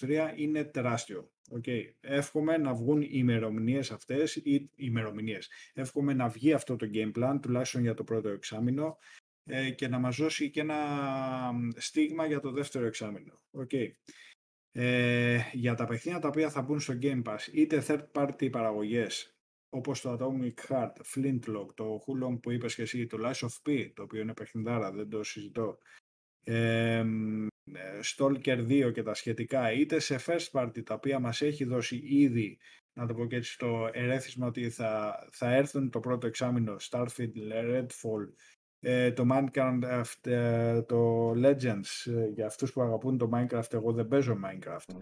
[0.00, 1.30] 2023 είναι τεράστιο.
[1.56, 1.82] Okay.
[2.00, 5.50] Εύχομαι να βγουν οι ημερομηνίες αυτές ή ημερομηνίες.
[5.74, 8.96] Εύχομαι να βγει αυτό το game plan τουλάχιστον για το πρώτο εξάμηνο
[9.44, 10.76] ε, και να μας δώσει και ένα
[11.76, 13.32] στίγμα για το δεύτερο εξάμηνο.
[13.52, 13.88] Okay.
[14.72, 19.37] Ε, για τα παιχνίδια τα οποία θα μπουν στο Game Pass, είτε third party παραγωγές
[19.68, 23.90] όπως το Atomic Heart, Flintlock, το Hulong που είπες και εσύ, το Lies of P,
[23.94, 25.78] το οποίο είναι παιχνιδάρα, δεν το συζητώ,
[26.44, 27.04] ε,
[28.02, 32.58] Stalker 2 και τα σχετικά, είτε σε first party, τα οποία μας έχει δώσει ήδη,
[32.92, 37.32] να το πω και έτσι, το ερέθισμα ότι θα, θα έρθουν το πρώτο εξάμεινο, Starfield,
[37.52, 38.32] Redfall,
[38.80, 44.08] ε, το Minecraft, ε, το Legends, ε, για αυτούς που αγαπούν το Minecraft, εγώ δεν
[44.08, 44.94] παίζω Minecraft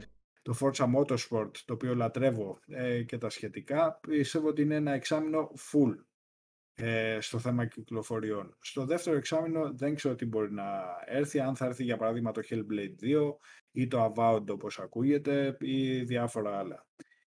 [0.47, 5.53] το Forza Motorsport, το οποίο λατρεύω ε, και τα σχετικά, πιστεύω ότι είναι ένα εξάμεινο
[5.55, 5.95] full
[6.75, 8.57] ε, στο θέμα κυκλοφοριών.
[8.61, 10.65] Στο δεύτερο εξάμεινο δεν ξέρω τι μπορεί να
[11.07, 13.35] έρθει, αν θα έρθει για παράδειγμα το Hellblade 2
[13.71, 16.87] ή το Avowed όπως ακούγεται ή διάφορα άλλα.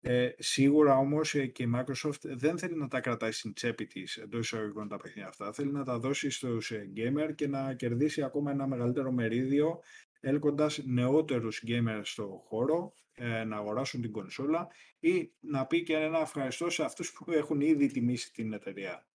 [0.00, 4.16] Ε, σίγουρα όμως ε, και η Microsoft δεν θέλει να τα κρατάει στην τσέπη της
[4.16, 5.52] εντός εισαγωγικών τα παιχνίδια αυτά.
[5.52, 9.80] Θέλει να τα δώσει στους ε, gamer και να κερδίσει ακόμα ένα μεγαλύτερο μερίδιο
[10.20, 16.20] έλκοντας νεότερους gamers στο χώρο ε, να αγοράσουν την κονσόλα ή να πει και ένα
[16.20, 19.06] ευχαριστώ σε αυτούς που έχουν ήδη τιμήσει την εταιρεία.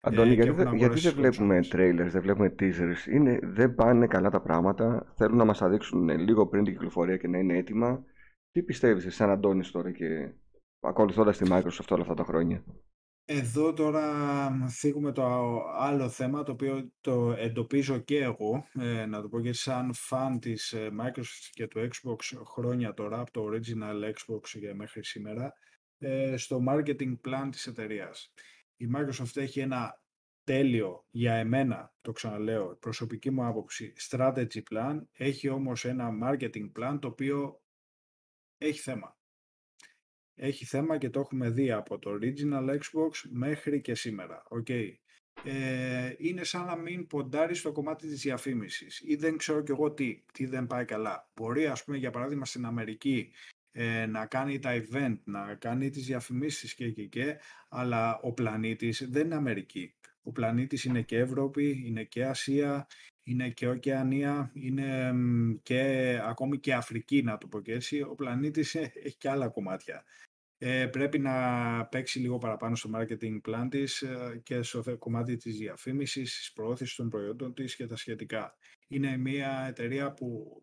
[0.00, 4.40] Αντώνη, ε, γιατί, γιατί δεν βλέπουμε trailers, δεν βλέπουμε teasers, είναι, δεν πάνε καλά τα
[4.40, 8.04] πράγματα, θέλουν να μας τα δείξουν λίγο πριν την κυκλοφορία και να είναι έτοιμα.
[8.50, 10.32] Τι πιστεύεις σαν Αντώνης τώρα και
[10.80, 12.64] ακολουθώντας τη Microsoft όλα αυτά τα χρόνια;
[13.28, 15.24] Εδώ τώρα θίγουμε το
[15.76, 20.40] άλλο θέμα το οποίο το εντοπίζω και εγώ, ε, να το πω και σαν φαν
[20.40, 25.52] της ε, Microsoft και του Xbox χρόνια τώρα, από το original Xbox για μέχρι σήμερα,
[25.98, 28.32] ε, στο marketing plan της εταιρείας.
[28.76, 30.00] Η Microsoft έχει ένα
[30.44, 36.98] τέλειο για εμένα, το ξαναλέω, προσωπική μου άποψη, strategy plan, έχει όμως ένα marketing plan
[37.00, 37.62] το οποίο
[38.58, 39.15] έχει θέμα.
[40.36, 44.42] Έχει θέμα και το έχουμε δει από το original Xbox μέχρι και σήμερα.
[44.60, 44.92] Okay.
[45.44, 49.92] Ε, είναι σαν να μην ποντάρει στο κομμάτι της διαφήμισης ή δεν ξέρω κι εγώ
[49.92, 51.30] τι, τι δεν πάει καλά.
[51.34, 53.32] Μπορεί ας πούμε για παράδειγμα στην Αμερική
[53.72, 57.36] ε, να κάνει τα event, να κάνει τις διαφημίσεις και και και,
[57.68, 59.94] αλλά ο πλανήτης δεν είναι Αμερική.
[60.22, 62.86] Ο πλανήτης είναι και Ευρώπη, είναι και Ασία,
[63.22, 65.14] είναι και Οκεανία, είναι
[65.62, 68.02] και ακόμη και Αφρική να το πω και έτσι.
[68.02, 70.04] Ο πλανήτης ε, έχει και άλλα κομμάτια.
[70.58, 75.56] Ε, πρέπει να παίξει λίγο παραπάνω στο marketing plan της ε, και στο κομμάτι της
[75.56, 78.56] διαφήμισης, της προώθησης των προϊόντων της και τα σχετικά.
[78.88, 80.62] Είναι μια εταιρεία που,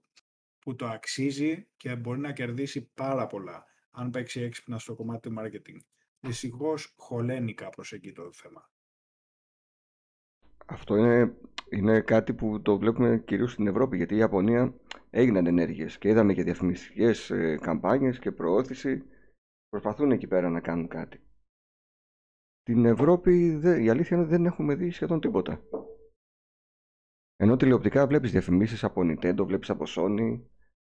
[0.59, 5.35] που το αξίζει και μπορεί να κερδίσει πάρα πολλά αν παίξει έξυπνα στο κομμάτι του
[5.39, 5.77] marketing.
[6.19, 8.71] Δυστυχώς χωλαίνει κάπως εκεί το θέμα.
[10.65, 11.35] Αυτό είναι,
[11.69, 14.73] είναι κάτι που το βλέπουμε κυρίως στην Ευρώπη, γιατί η Ιαπωνία
[15.09, 19.03] έγιναν ενέργειες και είδαμε και διαφημιστικές ε, καμπάνιες και προώθηση.
[19.73, 21.23] Προσπαθούν εκεί πέρα να κάνουν κάτι.
[22.63, 25.63] Την Ευρώπη η αλήθεια είναι ότι δεν έχουμε δει σχεδόν τίποτα.
[27.35, 30.41] Ενώ τηλεοπτικά βλέπεις διαφημίσεις από Nintendo, βλέπεις από Sony,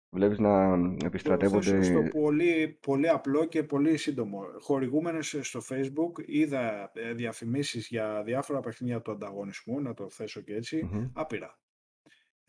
[0.09, 1.83] Βλέπεις να επιστρατεύονται...
[1.83, 4.43] Στο πολύ, πολύ απλό και πολύ σύντομο.
[4.59, 10.55] Χορηγούμενες στο Facebook είδα ε, διαφημίσεις για διάφορα παιχνίδια του ανταγωνισμού, να το θέσω και
[10.55, 11.59] έτσι, άπειρα.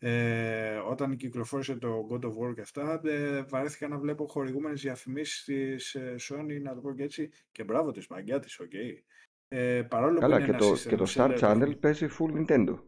[0.01, 5.43] Ε, όταν κυκλοφόρησε το God of War και αυτά, ε, βαρέθηκα να βλέπω χορηγούμενες διαφημίσεις
[5.43, 8.69] της ε, Sony, να το πω και έτσι, και μπράβο της, μαγκιά της, ok.
[8.73, 9.03] Okay.
[9.47, 12.79] Ε, παρόλο Καλά, που και, το, και το Star Channel παίζει full Nintendo.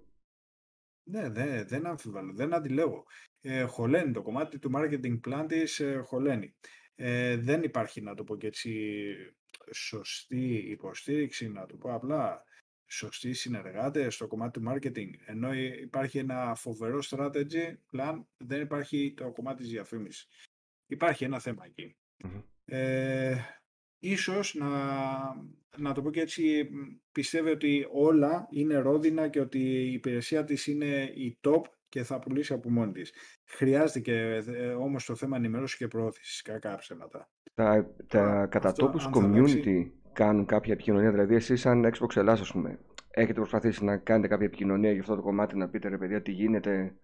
[1.03, 3.05] Ναι, ναι, δεν αμφιβάλλω, δεν αντιλέγω.
[3.41, 6.55] Ε, χωλαίνει το κομμάτι του marketing plan της, ε, χωλαίνει.
[6.95, 9.01] Ε, δεν υπάρχει, να το πω και έτσι,
[9.72, 12.43] σωστή υποστήριξη, να το πω απλά,
[12.92, 15.10] σωστοί συνεργάτες στο κομμάτι του marketing.
[15.26, 20.28] Ενώ υπάρχει ένα φοβερό strategy plan, δεν υπάρχει το κομμάτι της διαφήμισης.
[20.88, 21.64] Υπάρχει ένα θέμα
[22.66, 23.36] Ε,
[24.00, 24.70] ίσως να,
[25.78, 26.70] να το πω και έτσι
[27.12, 32.20] πιστεύει ότι όλα είναι ρόδινα και ότι η υπηρεσία της είναι η top και θα
[32.20, 33.14] πουλήσει από μόνη της.
[33.46, 37.30] Χρειάζεται και ε, όμως το θέμα ενημέρωσης και προώθησης, κακά ψέματα.
[37.54, 42.80] Τα, τα κατά τόπους community κάνουν κάποια επικοινωνία, δηλαδή εσείς σαν Xbox Ελλάς ας πούμε,
[43.09, 46.32] έχετε προσπαθήσει να κάνετε κάποια επικοινωνία για αυτό το κομμάτι, να πείτε ρε παιδιά τι
[46.32, 46.95] γίνεται,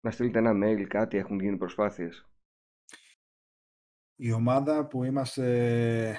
[0.00, 2.28] να στείλετε ένα mail, κάτι, έχουν γίνει προσπάθειες;
[4.16, 6.16] Η ομάδα που είμαστε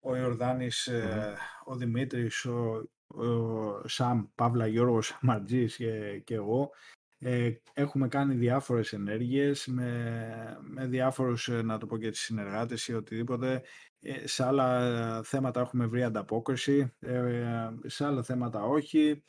[0.00, 6.70] ο Ιορδάνης, ε, ο Δημήτρης, ο, ο Σαμ, Παύλα, Γιώργος Μαρτζής και, και εγώ
[7.18, 12.88] ε, έχουμε κάνει διάφορες ενέργειες με, με διάφορους, ε, να το πω και τις συνεργάτες
[12.88, 13.62] ή οτιδήποτε.
[14.24, 16.92] σε άλλα θέματα έχουμε βρει ανταπόκριση,
[17.86, 19.22] σε άλλα θέματα όχι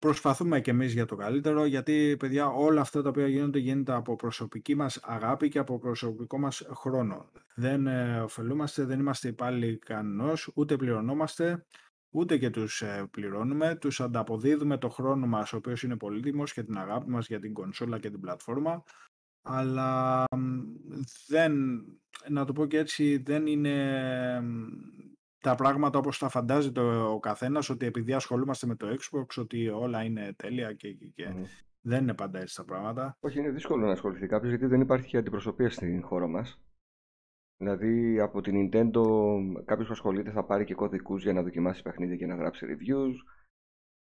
[0.00, 4.16] προσπαθούμε και εμείς για το καλύτερο, γιατί παιδιά όλα αυτά τα οποία γίνονται γίνεται από
[4.16, 7.30] προσωπική μας αγάπη και από προσωπικό μας χρόνο.
[7.54, 11.66] Δεν ε, ωφελούμαστε, δεν είμαστε υπάλληλοι κανένας, ούτε πληρωνόμαστε,
[12.10, 13.76] ούτε και τους ε, πληρώνουμε.
[13.76, 17.52] Τους ανταποδίδουμε το χρόνο μας, ο οποίος είναι πολύτιμος και την αγάπη μας για την
[17.52, 18.82] κονσόλα και την πλατφόρμα.
[19.42, 20.24] Αλλά
[21.26, 21.82] δεν,
[22.28, 23.76] να το πω και έτσι, δεν είναι
[25.40, 30.02] τα πράγματα όπως τα φαντάζεται ο καθένας, ότι επειδή ασχολούμαστε με το Xbox, ότι όλα
[30.02, 31.34] είναι τέλεια και, και,
[31.80, 33.16] δεν είναι πάντα έτσι τα πράγματα.
[33.20, 36.60] Όχι, είναι δύσκολο να ασχοληθεί κάποιος γιατί δεν υπάρχει αντιπροσωπεία στην χώρα μας.
[37.60, 39.02] Δηλαδή από την Nintendo
[39.64, 43.14] κάποιος που ασχολείται θα πάρει και κωδικούς για να δοκιμάσει παιχνίδια και να γράψει reviews.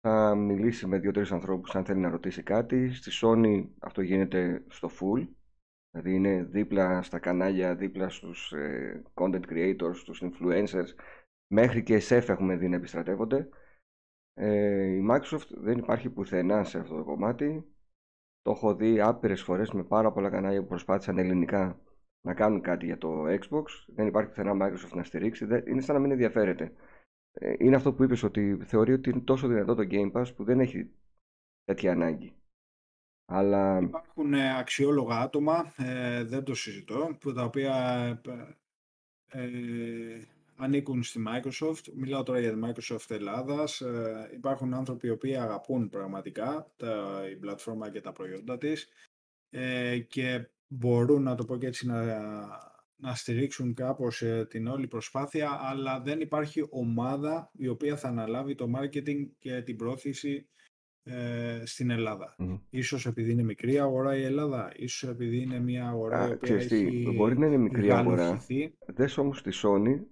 [0.01, 2.93] Θα μιλήσει με δύο-τρεις ανθρώπους αν θέλει να ρωτήσει κάτι.
[2.93, 5.27] Στη Sony αυτό γίνεται στο full.
[5.91, 10.87] Δηλαδή είναι δίπλα στα κανάλια, δίπλα στους ε, content creators, στους influencers
[11.47, 13.49] Μέχρι και ΣΕΦ έχουμε δει να επιστρατεύονται.
[14.33, 17.65] Ε, η Microsoft δεν υπάρχει πουθενά σε αυτό το κομμάτι.
[18.41, 21.79] Το έχω δει άπειρες φορές με πάρα πολλά κανάλια που προσπάθησαν ελληνικά
[22.27, 23.63] να κάνουν κάτι για το Xbox.
[23.87, 25.47] Δεν υπάρχει πουθενά Microsoft να στηρίξει.
[25.65, 26.73] Είναι σαν να μην ενδιαφέρεται.
[27.31, 30.43] Ε, είναι αυτό που είπες ότι θεωρεί ότι είναι τόσο δυνατό το Game Pass που
[30.43, 30.89] δεν έχει
[31.63, 32.33] τέτοια ανάγκη.
[33.25, 33.79] Αλλά...
[33.79, 37.75] Υπάρχουν ε, αξιόλογα άτομα, ε, δεν το συζητώ, που τα οποία
[39.27, 41.93] ε, ε ανήκουν στη Microsoft.
[41.93, 43.81] Μιλάω τώρα για τη Microsoft Ελλάδας.
[43.81, 48.89] Ε, υπάρχουν άνθρωποι οι οποίοι αγαπούν πραγματικά τα, η πλατφόρμα και τα προϊόντα της
[49.49, 52.03] ε, και μπορούν, να το πω και έτσι, να,
[52.95, 58.55] να στηρίξουν κάπως ε, την όλη προσπάθεια, αλλά δεν υπάρχει ομάδα η οποία θα αναλάβει
[58.55, 60.49] το marketing και την πρόθεση
[61.03, 62.35] ε, στην Ελλάδα.
[62.39, 62.59] Mm.
[62.69, 67.13] Ίσως επειδή είναι μικρή αγορά η Ελλάδα, ίσως επειδή είναι μια αγορά η οποία έχει
[67.15, 68.45] Μπορεί να είναι μικρή αγορά.
[68.85, 70.03] Δες όμως τη Sony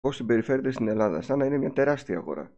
[0.00, 2.52] πώς συμπεριφέρεται στην Ελλάδα, σαν να είναι μια τεράστια αγορά.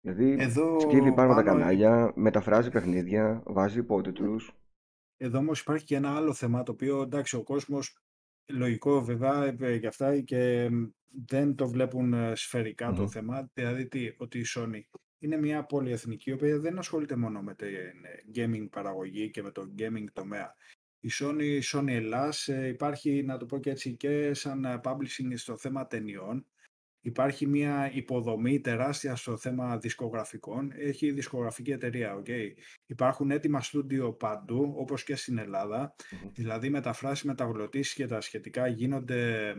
[0.00, 4.61] Δηλαδή Εδώ, σκύβει πάνω, τα κανάλια, μεταφράζει παιχνίδια, βάζει υπότιτλους.
[5.24, 7.98] Εδώ όμως υπάρχει και ένα άλλο θέμα το οποίο εντάξει ο κόσμος
[8.50, 10.70] λογικό βέβαια ε, για αυτά και
[11.26, 13.50] δεν το βλέπουν ε, σφαιρικά το θέμα.
[13.54, 14.80] Δηλαδή τι, ότι η Sony
[15.18, 19.50] είναι μια πολυεθνική η οποία δεν ασχολείται μόνο με την ε, gaming παραγωγή και με
[19.50, 20.54] το gaming τομέα.
[21.00, 25.56] Η Sony, η Sony Ελλάς υπάρχει να το πω και έτσι και σαν publishing στο
[25.56, 26.46] θέμα ταινιών
[27.02, 30.72] Υπάρχει μια υποδομή τεράστια στο θέμα δισκογραφικών.
[30.76, 32.48] Έχει δισκογραφική εταιρεία, okay.
[32.86, 35.94] Υπάρχουν έτοιμα στούντιο παντού, όπως και στην Ελλάδα.
[36.34, 39.52] Δηλαδή μεταφράσεις, μεταγλωτήσεις και τα σχετικά γίνονται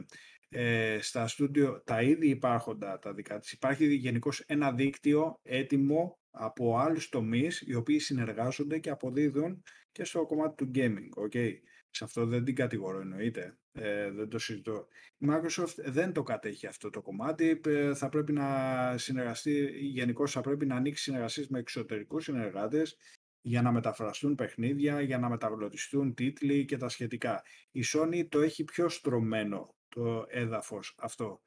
[0.50, 3.52] ε, στα στούντιο τα ήδη υπάρχοντα τα δικά της.
[3.52, 10.26] Υπάρχει γενικώς ένα δίκτυο έτοιμο από άλλους τομείς οι οποίοι συνεργάζονται και αποδίδουν και στο
[10.26, 11.26] κομμάτι του gaming.
[11.28, 11.52] Okay.
[11.96, 13.58] Σε αυτό δεν την κατηγορώ εννοείται.
[13.72, 14.88] Ε, δεν το συζητώ.
[15.18, 17.62] Η Microsoft δεν το κατέχει αυτό το κομμάτι.
[17.66, 18.48] Ε, θα πρέπει να
[18.98, 22.98] συνεργαστεί, γενικώς θα πρέπει να ανοίξει συνεργασίες με εξωτερικούς συνεργάτες
[23.42, 27.44] για να μεταφραστούν παιχνίδια, για να μεταγλωτιστούν τίτλοι και τα σχετικά.
[27.72, 31.42] Η Sony το έχει πιο στρωμένο το έδαφος αυτό.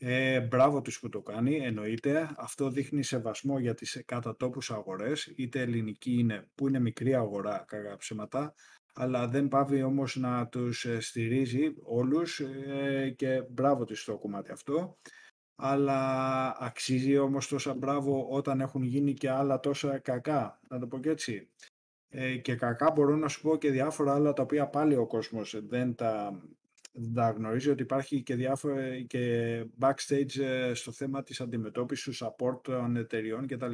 [0.00, 2.34] Ε, μπράβο τους που το κάνει, εννοείται.
[2.36, 7.96] Αυτό δείχνει σεβασμό για τις κατατόπους αγορές, είτε ελληνική είναι, που είναι μικρή αγορά, κακά
[7.96, 8.54] ψέματα,
[9.00, 14.50] αλλά δεν πάβει όμως να τους ε, στηρίζει όλους ε, και μπράβο της στο κομμάτι
[14.50, 14.98] αυτό.
[15.56, 20.98] Αλλά αξίζει όμως τόσα μπράβο όταν έχουν γίνει και άλλα τόσα κακά, να το πω
[20.98, 21.48] και έτσι.
[22.08, 25.60] Ε, και κακά μπορώ να σου πω και διάφορα άλλα τα οποία πάλι ο κόσμος
[25.66, 26.42] δεν τα,
[26.92, 32.62] δεν τα γνωρίζει ότι υπάρχει και, διάφορα, και backstage στο θέμα της αντιμετώπισης του support
[32.62, 33.72] των εταιριών κτλ.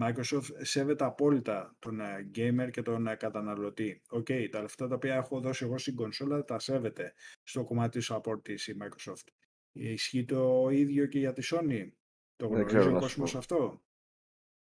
[0.00, 4.02] Microsoft σέβεται απόλυτα τον ε, gamer και τον ε, καταναλωτή.
[4.08, 7.98] Ok, okay, τα λεφτά τα οποία έχω δώσει εγώ στην κονσόλα τα σέβεται στο κομμάτι
[7.98, 9.26] του support της η Microsoft.
[9.72, 11.88] Ισχύει το ίδιο και για τη Sony;
[12.36, 13.82] Το γνωρίζει ο κόσμος αυτό;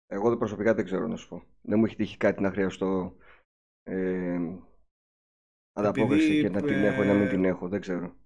[0.06, 1.42] Εγώ προσωπικά δεν ξέρω να σου πω.
[1.60, 3.16] Δεν μου έχει τύχει κάτι να χρειαστώ
[3.82, 4.38] ε,
[5.72, 7.68] ανταπόκριση και να την έχω ή να μην την έχω.
[7.68, 8.16] Δεν ξέρω.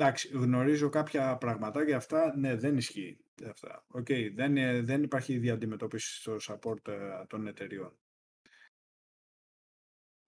[0.00, 2.36] Εντάξει, γνωρίζω κάποια πραγματάκια αυτά.
[2.36, 3.86] Ναι, δεν ισχύει αυτά.
[3.94, 7.98] Okay, δεν, ε, δεν υπάρχει ίδια αντιμετώπιση στο support ε, των εταιριών.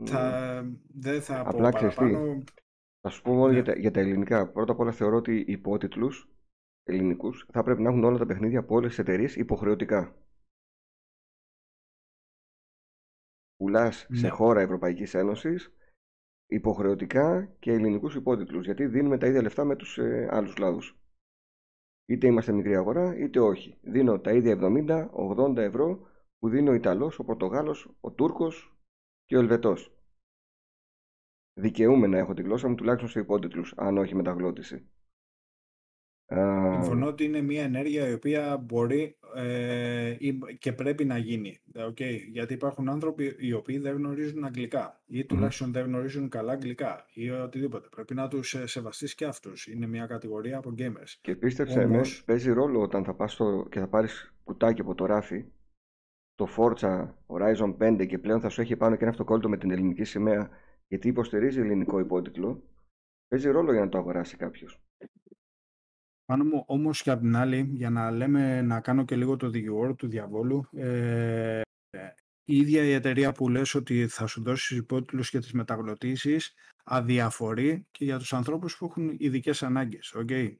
[0.04, 0.64] Θα,
[0.94, 2.44] δεν θα πω παραπάνω.
[3.00, 3.66] Θα σου πω μόνο για, ναι.
[3.66, 4.50] τα, για τα ελληνικά.
[4.52, 6.28] Πρώτα απ' όλα θεωρώ ότι οι υπότιτλους
[6.82, 10.14] ελληνικούς θα πρέπει να έχουν όλα τα παιχνίδια από όλες τις εταιρείες υποχρεωτικά.
[13.56, 14.28] Πουλάς σε ναι.
[14.28, 15.72] χώρα Ευρωπαϊκής Ένωσης
[16.50, 20.98] υποχρεωτικά και ελληνικούς υπότιτλους γιατί δίνουμε τα ίδια λεφτά με τους ε, άλλους κλάδους.
[22.06, 23.78] Είτε είμαστε μικρή αγορά, είτε όχι.
[23.82, 24.58] Δίνω τα ίδια
[25.46, 28.76] 70-80 ευρώ που δίνει ο Ιταλός, ο Πορτογάλος, ο Τούρκος
[29.24, 29.94] και ο Ελβετός.
[31.54, 34.90] Δικαιούμαι να έχω τη γλώσσα μου τουλάχιστον σε υπότιτλους, αν όχι μεταγλώτηση.
[36.72, 40.16] Συμφωνώ ότι είναι μια ενέργεια η οποία μπορεί ε,
[40.58, 41.58] και πρέπει να γίνει.
[41.74, 42.18] Okay.
[42.32, 47.30] Γιατί υπάρχουν άνθρωποι οι οποίοι δεν γνωρίζουν αγγλικά ή τουλάχιστον δεν γνωρίζουν καλά αγγλικά ή
[47.30, 47.88] οτιδήποτε.
[47.90, 49.66] Πρέπει να τους ε, σεβαστείς και αυτούς.
[49.66, 51.18] Είναι μια κατηγορία από gamers.
[51.20, 52.18] Και πίστεψε Όμως...
[52.18, 53.66] με, παίζει ρόλο όταν θα πας στο...
[53.70, 55.44] και θα πάρεις κουτάκι από το ράφι
[56.34, 59.70] το Forza Horizon 5 και πλέον θα σου έχει πάνω και ένα αυτοκόλλητο με την
[59.70, 60.50] ελληνική σημαία
[60.88, 62.62] γιατί υποστηρίζει ελληνικό υπότιτλο.
[63.28, 64.80] Παίζει ρόλο για να το αγοράσει κάποιος.
[66.30, 69.50] Πάνω μου όμως και απ' την άλλη, για να λέμε να κάνω και λίγο το
[69.50, 71.60] δικηγόρο του διαβόλου, ε,
[72.44, 76.54] η ίδια η εταιρεία που λες ότι θα σου δώσει τους υπότιτλους και τις μεταγλωτήσεις
[76.84, 80.14] αδιαφορεί και για τους ανθρώπους που έχουν ειδικές ανάγκες.
[80.16, 80.54] Okay.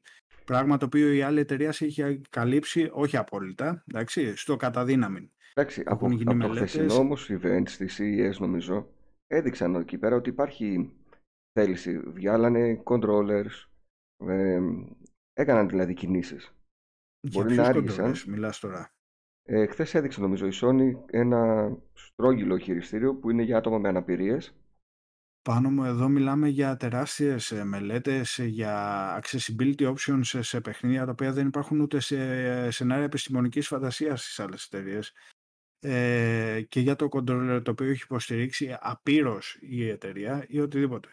[0.44, 5.30] Πράγμα το οποίο η άλλη εταιρεία σε έχει καλύψει, όχι απόλυτα, εντάξει, στο καταδύναμη.
[5.54, 8.88] Εντάξει, από, από το χθεσινό όμως event στη CES νομίζω
[9.26, 10.92] έδειξαν εκεί πέρα ότι υπάρχει
[11.52, 11.98] θέληση.
[11.98, 13.68] Βγάλανε controllers,
[14.26, 14.60] ε,
[15.40, 16.54] Έκαναν δηλαδή κινήσεις.
[17.32, 18.14] Μπορεί να άργησαν.
[18.26, 18.94] μιλάς τώρα.
[19.42, 24.54] Ε, Χθες έδειξε νομίζω η Sony ένα στρόγγυλο χειριστήριο που είναι για άτομα με αναπηρίες.
[25.42, 31.10] Πάνω μου εδώ μιλάμε για τεράστιες ε, μελέτες ε, για accessibility options σε παιχνίδια τα
[31.10, 35.12] οποία δεν υπάρχουν ούτε σε σενάρια επιστημονικής φαντασίας στις άλλες εταιρείες.
[35.80, 41.08] Ε, και για το controller το οποίο έχει υποστηρίξει απείρως η εταιρεία ή οτιδήποτε.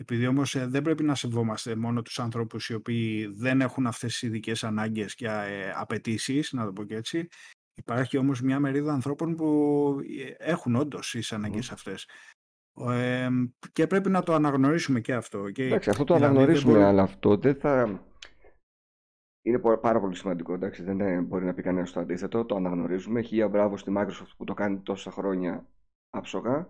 [0.00, 4.12] Επειδή όμως ε, δεν πρέπει να σεβόμαστε μόνο τους ανθρώπους οι οποίοι δεν έχουν αυτές
[4.12, 7.28] τις ειδικές ανάγκες και ε, απαιτήσεις, να το πω και έτσι,
[7.74, 12.08] υπάρχει όμως μια μερίδα ανθρώπων που ε, έχουν όντως τις ανάγκες αυτές.
[13.72, 15.42] και πρέπει να το αναγνωρίσουμε και αυτό.
[15.42, 15.58] Okay?
[15.60, 18.02] Εντάξει, αυτό το δηλαδή, αναγνωρίσουμε, αλλά αυτό δεν θα...
[19.42, 23.20] Είναι πάρα πολύ σημαντικό, εντάξει, δεν μπορεί να πει κανένας το αντίθετο, το αναγνωρίζουμε.
[23.20, 25.66] Χίλια μπράβο στη Microsoft που το κάνει τόσα χρόνια
[26.10, 26.68] άψογα.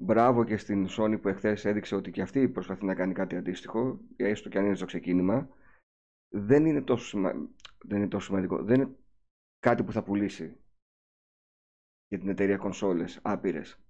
[0.00, 4.00] Μπράβο και στην Sony που εχθές έδειξε ότι και αυτή προσπαθεί να κάνει κάτι αντίστοιχο,
[4.16, 5.48] έστω και αν είναι στο ξεκίνημα.
[6.28, 7.20] Δεν είναι τόσο,
[7.78, 8.62] δεν είναι τόσο σημαντικό.
[8.62, 8.96] Δεν είναι
[9.58, 10.56] κάτι που θα πουλήσει
[12.08, 13.80] για την εταιρεία κονσόλες άπειρες.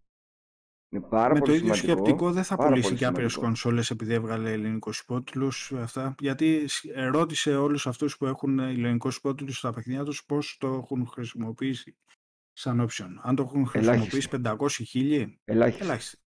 [0.90, 4.52] Είναι πάρα με πολύ το ίδιο σκεπτικό δεν θα πουλήσει και άπειρες κονσόλες επειδή έβγαλε
[4.52, 5.48] ελληνικού υπότιτλου.
[6.18, 6.68] Γιατί
[7.10, 11.96] ρώτησε όλους αυτούς που έχουν ελληνικού υπότιτλου στα παιχνίδια τους πώς το έχουν χρησιμοποιήσει
[12.58, 13.08] σαν option.
[13.22, 14.58] Αν το έχουν χρησιμοποιήσει 500
[15.44, 16.18] ελάχιστη.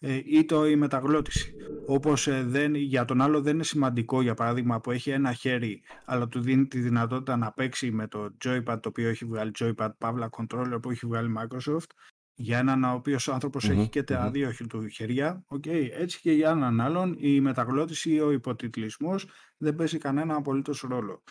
[0.00, 1.54] Ε, ή το η μεταγλώτηση.
[1.86, 5.82] Όπως ε, δεν, για τον άλλο δεν είναι σημαντικό, για παράδειγμα, που έχει ένα χέρι,
[6.04, 9.88] αλλά του δίνει τη δυνατότητα να παίξει με το joypad το οποίο έχει βγάλει joypad,
[9.98, 11.90] παύλα controller που έχει βγάλει Microsoft,
[12.34, 15.88] για έναν ο οποίος έχει και τα δύο του χέρια, okay.
[15.92, 19.26] έτσι και για έναν άλλον η μεταγλώτηση ή ο υποτιτλισμός
[19.56, 21.22] δεν παίζει κανένα απολύτως ρόλο.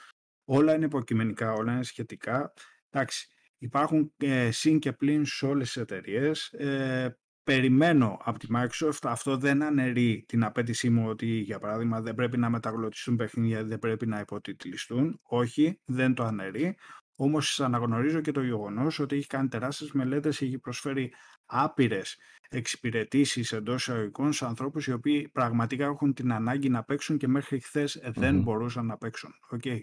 [0.45, 2.53] Όλα είναι υποκειμενικά, όλα είναι σχετικά.
[2.89, 3.27] Εντάξει,
[3.57, 6.47] υπάρχουν ε, συν και πλήν σε όλες τις εταιρείες.
[6.47, 12.15] Ε, περιμένω από τη Microsoft, αυτό δεν αναιρεί την απέτησή μου ότι για παράδειγμα δεν
[12.15, 15.19] πρέπει να μεταγλωτιστούν παιχνίδια, δεν πρέπει να υποτιτλιστούν.
[15.23, 16.75] Όχι, δεν το αναιρεί.
[17.19, 21.13] Όμως αναγνωρίζω και το γεγονός ότι έχει κάνει τεράστιες μελέτες, έχει προσφέρει
[21.45, 22.17] άπειρες
[22.49, 27.59] εξυπηρετήσεις εντός εισαγωγικών σε ανθρώπους οι οποίοι πραγματικά έχουν την ανάγκη να παίξουν και μέχρι
[27.59, 29.31] χθες δεν μπορούσαν να παίξουν.
[29.57, 29.79] Okay.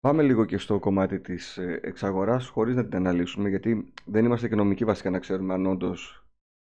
[0.00, 4.48] Πάμε λίγο και στο κομμάτι της ε, εξαγοράς χωρίς να την αναλύσουμε γιατί δεν είμαστε
[4.48, 6.26] και νομικοί βασικά να ξέρουμε αν όντως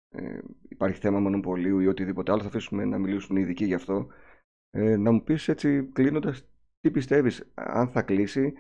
[0.09, 2.43] ε, υπάρχει θέμα μονοπωλίου ή οτιδήποτε άλλο.
[2.43, 4.07] Θα αφήσουμε να μιλήσουν οι ειδικοί γι' αυτό.
[4.71, 6.49] Ε, να μου πεις έτσι κλείνοντας
[6.81, 8.55] τι πιστεύεις αν θα κλείσει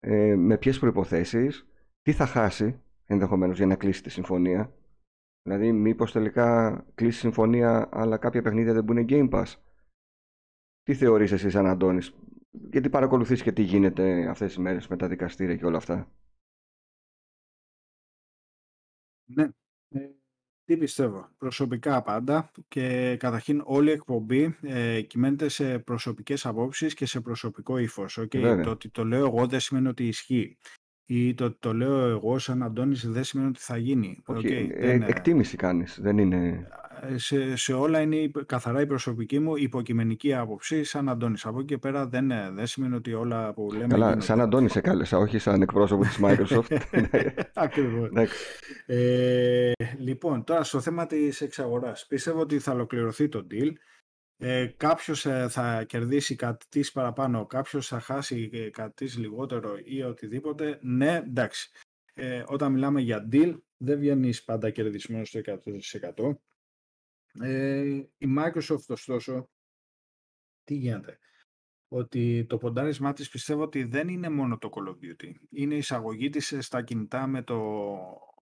[0.00, 1.66] ε, με ποιες προϋποθέσεις,
[2.02, 4.72] τι θα χάσει ενδεχομένως για να κλείσει τη συμφωνία.
[5.42, 9.54] Δηλαδή, μήπως τελικά κλείσει συμφωνία, αλλά κάποια παιχνίδια δεν μπουν Game Pass.
[10.82, 12.14] Τι θεωρείς εσύ σαν Αντώνης,
[12.50, 16.12] γιατί παρακολουθείς και τι γίνεται αυτές τις μέρες με τα δικαστήρια και όλα αυτά;
[19.34, 19.48] Ναι,
[19.88, 20.10] ε,
[20.64, 21.30] τι πιστεύω.
[21.38, 27.78] Προσωπικά πάντα και καταρχήν όλη η εκπομπή ε, κυμαίνεται σε προσωπικές απόψεις και σε προσωπικό
[27.78, 28.18] ύφος.
[28.20, 28.60] Okay?
[28.64, 30.58] Το ότι το λέω εγώ δεν σημαίνει ότι ισχύει.
[31.12, 34.22] Ή το ότι το λέω εγώ σαν Αντώνης δεν σημαίνει ότι θα γίνει.
[34.26, 34.36] Okay.
[34.36, 34.68] okay.
[34.74, 36.68] Ε, εκτίμηση κάνεις, δεν είναι
[37.16, 41.46] σε, σε όλα είναι καθαρά η προσωπική μου υποκειμενική άποψη σαν Αντώνης.
[41.46, 43.86] Από εκεί και πέρα δεν, δεν σημαίνει ότι όλα που λέμε...
[43.86, 46.76] Καλά, σαν Αντώνη σε κάλεσα, όχι σαν εκπρόσωπο της Microsoft.
[47.54, 48.10] Ακριβώς.
[48.86, 52.06] ε, λοιπόν, τώρα στο θέμα της εξαγοράς.
[52.08, 53.72] Πιστεύω ότι θα ολοκληρωθεί το deal.
[54.42, 59.78] Ε, κάποιος ε, θα κερδίσει κάτι της παραπάνω, κάποιος θα χάσει ε, κάτι της λιγότερο
[59.84, 60.78] ή οτιδήποτε.
[60.82, 61.70] Ναι, εντάξει.
[62.14, 66.38] Ε, όταν μιλάμε για deal, δεν βγαίνεις πάντα κερδισμένος στο 100%.
[67.40, 67.80] Ε,
[68.18, 69.48] η Microsoft ωστόσο,
[70.64, 71.18] τι γίνεται,
[71.88, 75.32] ότι το ποντάρισμά της πιστεύω ότι δεν είναι μόνο το Call of Duty.
[75.50, 77.84] Είναι η εισαγωγή της στα κινητά με το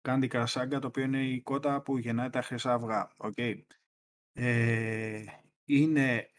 [0.03, 3.11] Candy Crush Saga, το οποίο είναι η κότα που γεννάει τα χρυσά αυγά.
[3.16, 3.62] Okay.
[4.33, 5.24] Ε,
[5.65, 6.31] είναι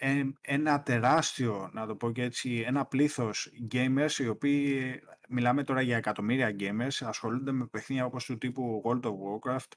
[0.41, 5.97] ένα τεράστιο, να το πω και έτσι, ένα πλήθος gamers οι οποίοι, μιλάμε τώρα για
[5.97, 9.71] εκατομμύρια gamers, ασχολούνται με παιχνίδια όπως του τύπου World of Warcraft,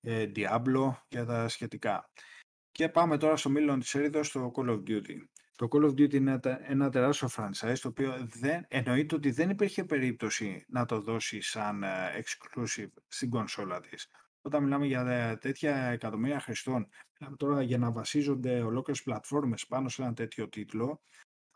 [0.00, 2.10] ε, Diablo και τα σχετικά.
[2.72, 5.16] Και πάμε τώρα στο μήλον της έρηδος στο Call of Duty.
[5.56, 9.84] Το Call of Duty είναι ένα τεράστιο franchise το οποίο δεν, εννοείται ότι δεν υπήρχε
[9.84, 14.10] περίπτωση να το δώσει σαν ε, exclusive στην κονσόλα της.
[14.46, 16.88] Όταν μιλάμε για ε, τέτοια εκατομμύρια χρηστών,
[17.18, 21.02] μιλάμε τώρα για να βασίζονται ολόκληρες πλατφόρμες πάνω σε ένα τέτοιο τίτλο,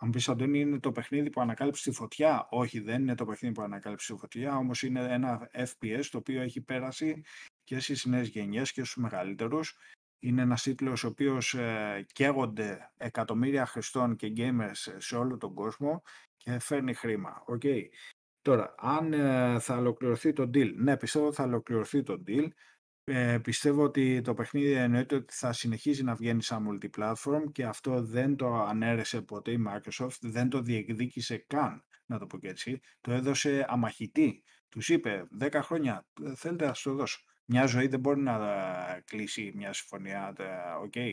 [0.01, 3.55] αν πεις Αντώνη, είναι το παιχνίδι που ανακάλυψε τη φωτιά; Όχι, δεν είναι το παιχνίδι
[3.55, 7.23] που ανακάλυψε τη φωτιά, όμως είναι ένα FPS το οποίο έχει πέρασει
[7.65, 9.77] και στις νέες γενιές και στους μεγαλύτερους.
[10.19, 16.03] Είναι ένας τίτλος ο οποίος ε, καίγονται εκατομμύρια χρηστών και gamers σε όλο τον κόσμο
[16.37, 17.45] και φέρνει χρήμα.
[17.47, 17.83] Okay.
[18.43, 22.49] Τώρα, αν ε, θα ολοκληρωθεί το deal, ναι, πιστεύω θα ολοκληρωθεί το deal.
[23.11, 28.03] Ε, πιστεύω ότι το παιχνίδι εννοείται ότι θα συνεχίζει να βγαίνει σαν multiplatform και αυτό
[28.03, 32.81] δεν το ανέρεσε ποτέ η Microsoft, δεν το διεκδίκησε καν, να το πω και έτσι.
[33.01, 34.43] Το έδωσε αμαχητή.
[34.69, 37.21] Τους είπε 10 χρόνια, ε, θέλετε να το δώσω.
[37.45, 38.39] Μια ζωή δεν μπορεί να
[39.05, 40.35] κλείσει μια συμφωνία,
[40.83, 41.13] ok, okay,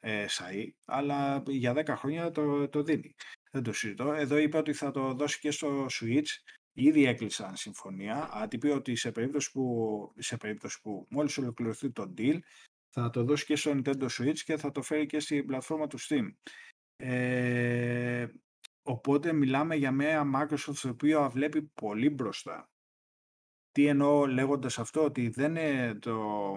[0.00, 3.14] εσαεί, αλλά για 10 χρόνια το, το δίνει.
[3.50, 4.12] Δεν το συζητώ.
[4.12, 6.28] Εδώ είπε ότι θα το δώσει και στο Switch
[6.72, 8.28] Ήδη έκλεισαν συμφωνία.
[8.32, 12.38] Άτυπη ότι σε περίπτωση που, σε περίπτωση που μόλις ολοκληρωθεί το deal
[12.94, 16.00] θα το δώσει και στο Nintendo Switch και θα το φέρει και στην πλατφόρμα του
[16.00, 16.34] Steam.
[16.96, 18.26] Ε,
[18.82, 22.70] οπότε μιλάμε για μια Microsoft η οποία βλέπει πολύ μπροστά.
[23.70, 26.54] Τι εννοώ λέγοντας αυτό, ότι δεν είναι το,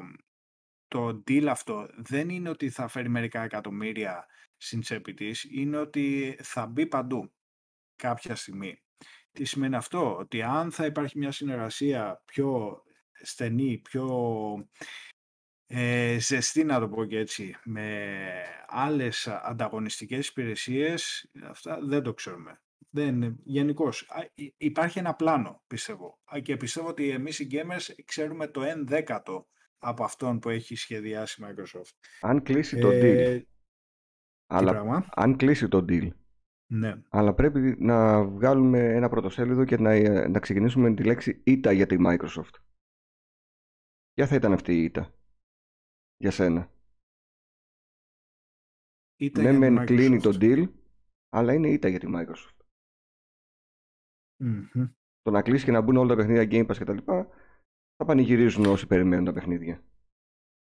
[0.88, 4.26] το deal αυτό δεν είναι ότι θα φέρει μερικά εκατομμύρια
[4.58, 7.34] στην τσέπη της, είναι ότι θα μπει παντού
[7.96, 8.85] κάποια στιγμή.
[9.36, 12.82] Τι σημαίνει αυτό, ότι αν θα υπάρχει μια συνεργασία πιο
[13.12, 14.08] στενή, πιο
[15.68, 18.10] ε, ζεστή να το πω και έτσι, με
[18.68, 22.62] άλλες ανταγωνιστικές υπηρεσίες, αυτά δεν το ξέρουμε.
[22.90, 24.10] Δεν, γενικώς,
[24.58, 26.20] υπάρχει ένα πλάνο, πιστεύω.
[26.42, 31.42] Και πιστεύω ότι εμείς οι gamers ξέρουμε το 1 δέκατο από αυτόν που έχει σχεδιάσει
[31.42, 31.94] η Microsoft.
[32.22, 33.42] Αν κλείσει το ε, deal.
[34.48, 36.10] Αλλά, αν κλείσει το deal.
[36.68, 37.02] Ναι.
[37.10, 41.86] Αλλά πρέπει να βγάλουμε ένα πρωτοσέλιδο και να, να ξεκινήσουμε με τη λέξη ΙΤΑ για
[41.86, 42.54] τη Microsoft.
[44.14, 45.14] Ποια θα ήταν αυτή η ΙΤΑ
[46.18, 46.70] για σένα.
[49.16, 50.72] Ήττα ναι, μεν κλείνει το deal,
[51.30, 52.58] αλλά είναι ήττα για τη Microsoft.
[54.44, 56.98] mm Το να κλείσει και να μπουν όλα τα παιχνίδια Game Pass κτλ.
[57.96, 59.84] θα πανηγυρίζουν όσοι περιμένουν τα παιχνίδια.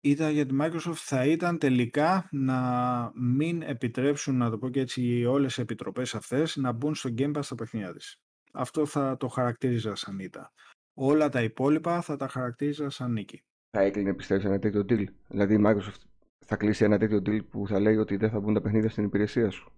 [0.04, 5.26] Ήττα για τη Microsoft θα ήταν τελικά να μην επιτρέψουν, να το πω και έτσι,
[5.26, 8.22] όλες οι επιτροπές αυτές να μπουν στο Game Pass τα παιχνίδια της.
[8.54, 10.54] Αυτό θα το χαρακτήριζα σαν ήττα.
[10.94, 15.54] Όλα τα υπόλοιπα θα τα χαρακτήριζα σαν νίκη θα έκλεινε πιστεύεις ένα τέτοιο deal; Δηλαδή
[15.54, 16.02] η Microsoft
[16.46, 19.04] θα κλείσει ένα τέτοιο deal που θα λέει ότι δεν θα μπουν τα παιχνίδια στην
[19.04, 19.74] υπηρεσία σου;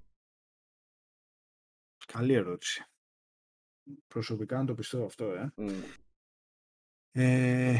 [2.05, 2.84] Καλή ερώτηση.
[4.07, 5.53] Προσωπικά να το πιστεύω αυτό, ε.
[7.11, 7.80] ε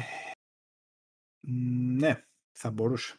[1.97, 3.17] ναι, θα μπορούσε.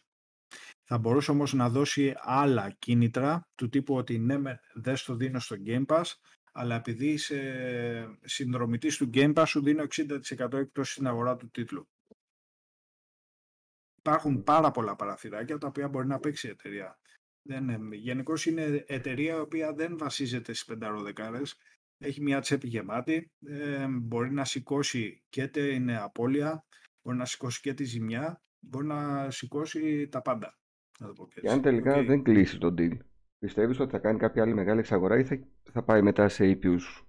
[0.83, 5.55] Θα μπορούσε όμως να δώσει άλλα κίνητρα του τύπου ότι ναι, δεν στο δίνω στο
[5.65, 6.03] Game Pass,
[6.51, 11.87] αλλά επειδή είσαι συνδρομητής του Game Pass σου δίνω 60% έκπτωση στην αγορά του τίτλου.
[13.95, 16.99] Υπάρχουν πάρα πολλά παραθυράκια τα οποία μπορεί να παίξει η εταιρεία.
[17.91, 21.57] Γενικώς είναι εταιρεία η οποία δεν βασίζεται στις πενταροδεκάρες.
[21.97, 26.65] Έχει μια τσέπη γεμάτη, ε, μπορεί να σηκώσει και την απώλεια,
[27.01, 30.57] μπορεί να σηκώσει και τη ζημιά, μπορεί να σηκώσει τα πάντα.
[30.99, 32.97] Να το και, αν τελικά δεν κλείσει το deal,
[33.39, 35.39] πιστεύεις ότι θα κάνει κάποια άλλη μεγάλη εξαγορά ή θα,
[35.71, 37.07] θα πάει μετά σε ήπιους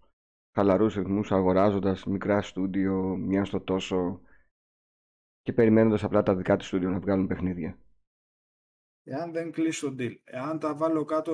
[0.53, 4.21] χαλαρούς ρυθμούς αγοράζοντας μικρά στούντιο, μιας στο τόσο
[5.43, 7.79] και περιμένοντας απλά τα δικά του στούντιο να βγάλουν παιχνίδια;
[9.09, 11.33] Εάν δεν κλείσει το deal, εάν τα βάλω κάτω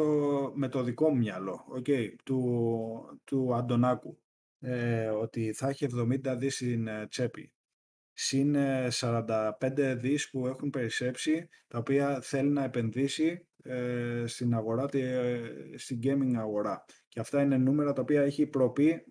[0.55, 4.19] με το δικό μου μυαλό, okay, του, του Αντωνάκου,
[4.61, 5.87] ε, ότι θα έχει
[6.25, 7.53] 70 δις στην ε, τσέπη,
[8.13, 8.57] συν
[8.91, 14.87] 45 ε, δις που έχουν περισσέψει, τα οποία θέλει να επενδύσει ε, στην αγορά,
[15.77, 16.85] στην gaming αγορά.
[17.09, 19.05] Και αυτά είναι νούμερα τα οποία έχει προπεί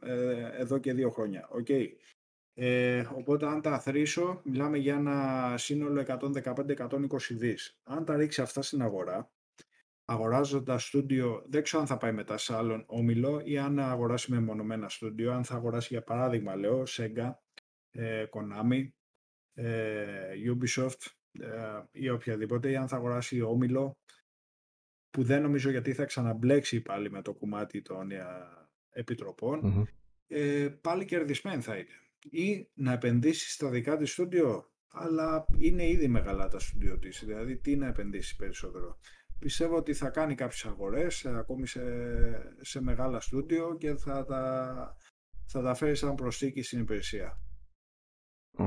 [0.57, 1.49] εδώ και δύο χρόνια.
[1.61, 1.87] Okay.
[2.53, 7.79] Ε, οπότε αν τα αθροίσω, μιλάμε για ένα σύνολο 115-120 δις.
[7.83, 9.31] Αν τα ρίξει αυτά στην αγορά,
[10.05, 14.39] αγοράζοντας στούντιο, δεν ξέρω αν θα πάει μετά σε άλλον όμιλο ή αν αγοράσει με
[14.39, 17.31] μονομένα στούντιο, αν θα αγοράσει για παράδειγμα, λέω, Sega, ε,
[18.29, 18.87] Konami,
[19.53, 23.97] ε, Ubisoft ε, ή οποιαδήποτε, ή αν θα αγοράσει όμιλο,
[25.09, 28.23] που δεν νομίζω γιατί θα ξαναμπλέξει πάλι με το κομμάτι των ε,
[28.89, 29.87] επιτροπων
[30.27, 31.89] ε, πάλι κερδισμένη θα είναι
[32.29, 37.57] ή να επενδύσει στα δικά της στούντιο, αλλά είναι ήδη μεγάλα τα στούντιο της, δηλαδή
[37.57, 38.99] τι να επενδύσει περισσότερο.
[39.39, 41.81] Πιστεύω ότι θα κάνει κάποιες αγορές, ε, ακόμη σε,
[42.61, 44.95] σε μεγάλα στούντιο και θα τα,
[45.45, 47.41] θα τα φέρει σαν προσθήκη στην υπηρεσία.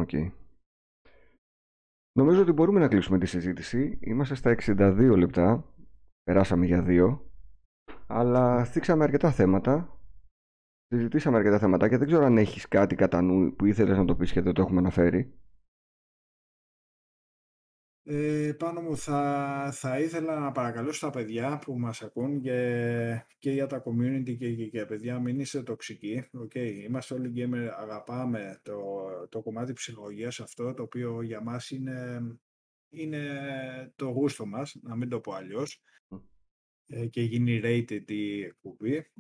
[0.00, 0.08] Ok.
[0.12, 0.30] Okay.
[2.18, 3.98] Νομίζω ότι μπορούμε να κλείσουμε τη συζήτηση.
[4.00, 5.74] Είμαστε στα 62 λεπτά.
[6.22, 7.30] Περάσαμε για δύο.
[8.06, 9.98] Αλλά θίξαμε αρκετά θέματα.
[10.86, 14.16] Συζητήσαμε αρκετά θέματα και δεν ξέρω αν έχεις κάτι κατά νου που ήθελες να το
[14.16, 15.34] πεις και δεν το έχουμε αναφέρει.
[18.06, 23.50] Ε, πάνω μου θα, θα ήθελα να παρακαλώσω τα παιδιά που μας ακούν και, και
[23.50, 26.24] για τα community και, και, και παιδιά μην είστε τοξικοί.
[26.42, 26.72] Okay.
[26.86, 28.80] Είμαστε όλοι gamer, αγαπάμε το,
[29.28, 32.22] το κομμάτι ψυχολογίας αυτό το οποίο για μας είναι,
[32.88, 33.22] είναι
[33.96, 35.82] το γούστο μας, να μην το πω αλλιώς.
[36.86, 39.12] Ε, και γίνει rated η εκπομπή.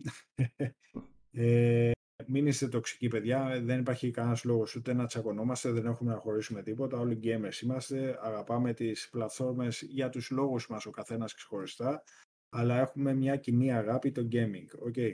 [1.30, 1.90] Ε,
[2.26, 6.62] μην είστε τοξικοί παιδιά, δεν υπάρχει κανένας λόγος ούτε να τσακωνόμαστε, δεν έχουμε να χωρίσουμε
[6.62, 12.02] τίποτα, όλοι gamers είμαστε, αγαπάμε τις πλατφόρμες για τους λόγους μας ο καθένας ξεχωριστά,
[12.48, 14.88] αλλά έχουμε μια κοινή αγάπη το gaming.
[14.88, 15.12] Okay.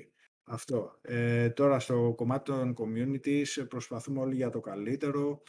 [0.53, 0.99] Αυτό.
[1.03, 5.43] Ε, τώρα στο κομμάτι των communities προσπαθούμε όλοι για το καλύτερο.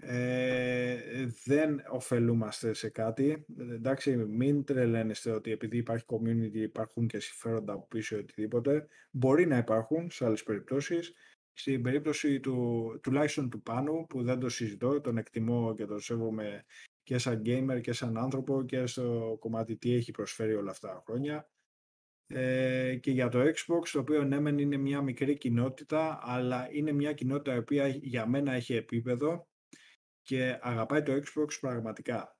[0.00, 3.44] Ε, δεν ωφελούμαστε σε κάτι.
[3.58, 8.88] Εντάξει, μην τρελαίνεστε ότι επειδή υπάρχει community υπάρχουν και συμφέροντα από πίσω ή οτιδήποτε.
[9.10, 11.12] Μπορεί να υπάρχουν σε άλλες περιπτώσεις.
[11.52, 16.64] Στην περίπτωση του, τουλάχιστον του Πάνου, που δεν το συζητώ, τον εκτιμώ και τον σέβομαι
[17.02, 21.02] και σαν gamer και σαν άνθρωπο και στο κομμάτι τι έχει προσφέρει όλα αυτά τα
[21.06, 21.48] χρόνια.
[22.26, 27.12] Ε, και για το Xbox, το οποίο ναι είναι μια μικρή κοινότητα, αλλά είναι μια
[27.12, 29.47] κοινότητα η οποία για μένα έχει επίπεδο
[30.28, 32.36] και αγαπάει το Xbox πραγματικά.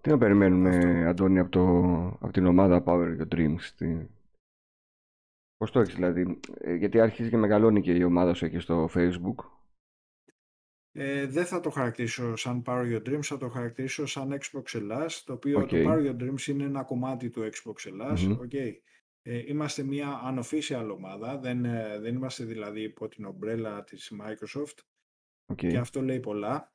[0.00, 1.24] Τι να περιμένουμε, Αυτό.
[1.24, 1.66] Από, το,
[2.20, 3.60] από την ομάδα Power και Dreams.
[3.76, 4.06] Τι...
[5.56, 8.88] Πώς το έχεις δηλαδή, ε, γιατί αρχίζει και μεγαλώνει και η ομάδα σου εκεί στο
[8.94, 9.34] Facebook;
[10.92, 15.24] ε, Δεν θα το χαρακτηρίσω σαν Power Your Dreams, θα το χαρακτηρίσω σαν Xbox Ελλάς,
[15.24, 18.26] το οποίο το Power Your Dreams είναι ένα κομμάτι του Xbox Ελλάς.
[18.26, 18.38] Mm-hmm.
[19.26, 24.78] Ε, είμαστε μια unofficial ομάδα, δεν, ε, δεν είμαστε δηλαδή υπό την ομπρέλα της Microsoft
[25.52, 25.68] okay.
[25.68, 26.72] και αυτό λέει πολλά.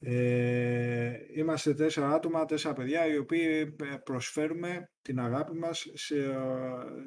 [0.00, 6.14] Ε, είμαστε τέσσερα άτομα, τέσσερα παιδιά οι οποίοι ε, προσφέρουμε την αγάπη μας σε,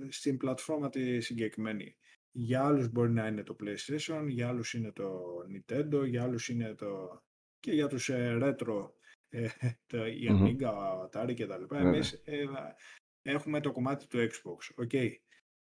[0.09, 1.95] στην πλατφόρμα τη συγκεκριμένη.
[2.31, 5.21] Για άλλους μπορεί να είναι το PlayStation, για άλλους είναι το
[5.53, 7.21] Nintendo, για άλλους είναι το...
[7.59, 8.91] και για τους ε, retro,
[9.29, 9.47] ε,
[9.87, 11.21] το, η Amiga, mm-hmm.
[11.21, 11.79] Atari και τα λοιπά.
[11.79, 12.43] Εμείς ε,
[13.21, 14.85] έχουμε το κομμάτι του Xbox.
[14.85, 15.09] Okay.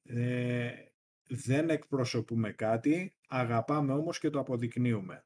[0.03, 0.71] Ε,
[1.29, 5.25] δεν εκπροσωπούμε κάτι, αγαπάμε όμως και το αποδεικνύουμε.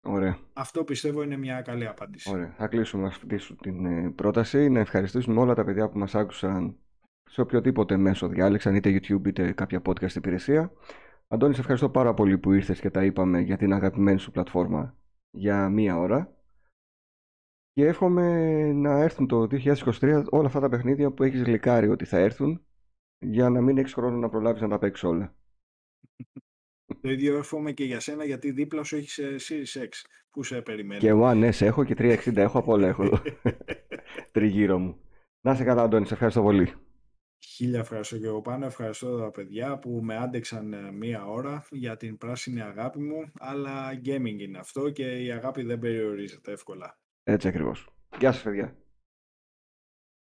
[0.00, 0.38] Ωραία.
[0.52, 2.30] Αυτό πιστεύω είναι μια καλή απάντηση.
[2.30, 2.54] Ωραία.
[2.56, 4.68] Θα κλείσουμε αυτή την ε, πρόταση.
[4.68, 6.76] Να ευχαριστήσουμε όλα τα παιδιά που μας άκουσαν
[7.24, 10.72] σε οποιοδήποτε μέσο διάλεξαν, είτε YouTube είτε κάποια podcast υπηρεσία.
[11.28, 14.96] Αντώνη, σε ευχαριστώ πάρα πολύ που ήρθες και τα είπαμε για την αγαπημένη σου πλατφόρμα
[15.30, 16.37] για μία ώρα.
[17.78, 22.18] Και εύχομαι να έρθουν το 2023 όλα αυτά τα παιχνίδια που έχεις γλυκάρει ότι θα
[22.18, 22.66] έρθουν
[23.18, 25.36] για να μην έχεις χρόνο να προλάβεις να τα παίξεις όλα.
[27.02, 29.88] Το ίδιο εύχομαι και για σένα γιατί δίπλα σου έχεις ε, Series X
[30.30, 31.00] που σε περιμένει.
[31.00, 33.04] Και One S έχω και 360 έχω από όλα έχω
[34.32, 35.00] τριγύρω μου.
[35.40, 36.72] Να σε καλά Αντώνη, σε ευχαριστώ πολύ.
[37.46, 38.66] Χίλια ευχαριστώ και εγώ πάνω.
[38.66, 43.32] Ευχαριστώ τα παιδιά που με άντεξαν ε, μία ώρα για την πράσινη αγάπη μου.
[43.38, 46.98] Αλλά gaming είναι αυτό και η αγάπη δεν περιορίζεται εύκολα.
[47.30, 47.88] Έτσι ακριβώς.
[48.18, 48.76] Γεια σας παιδιά.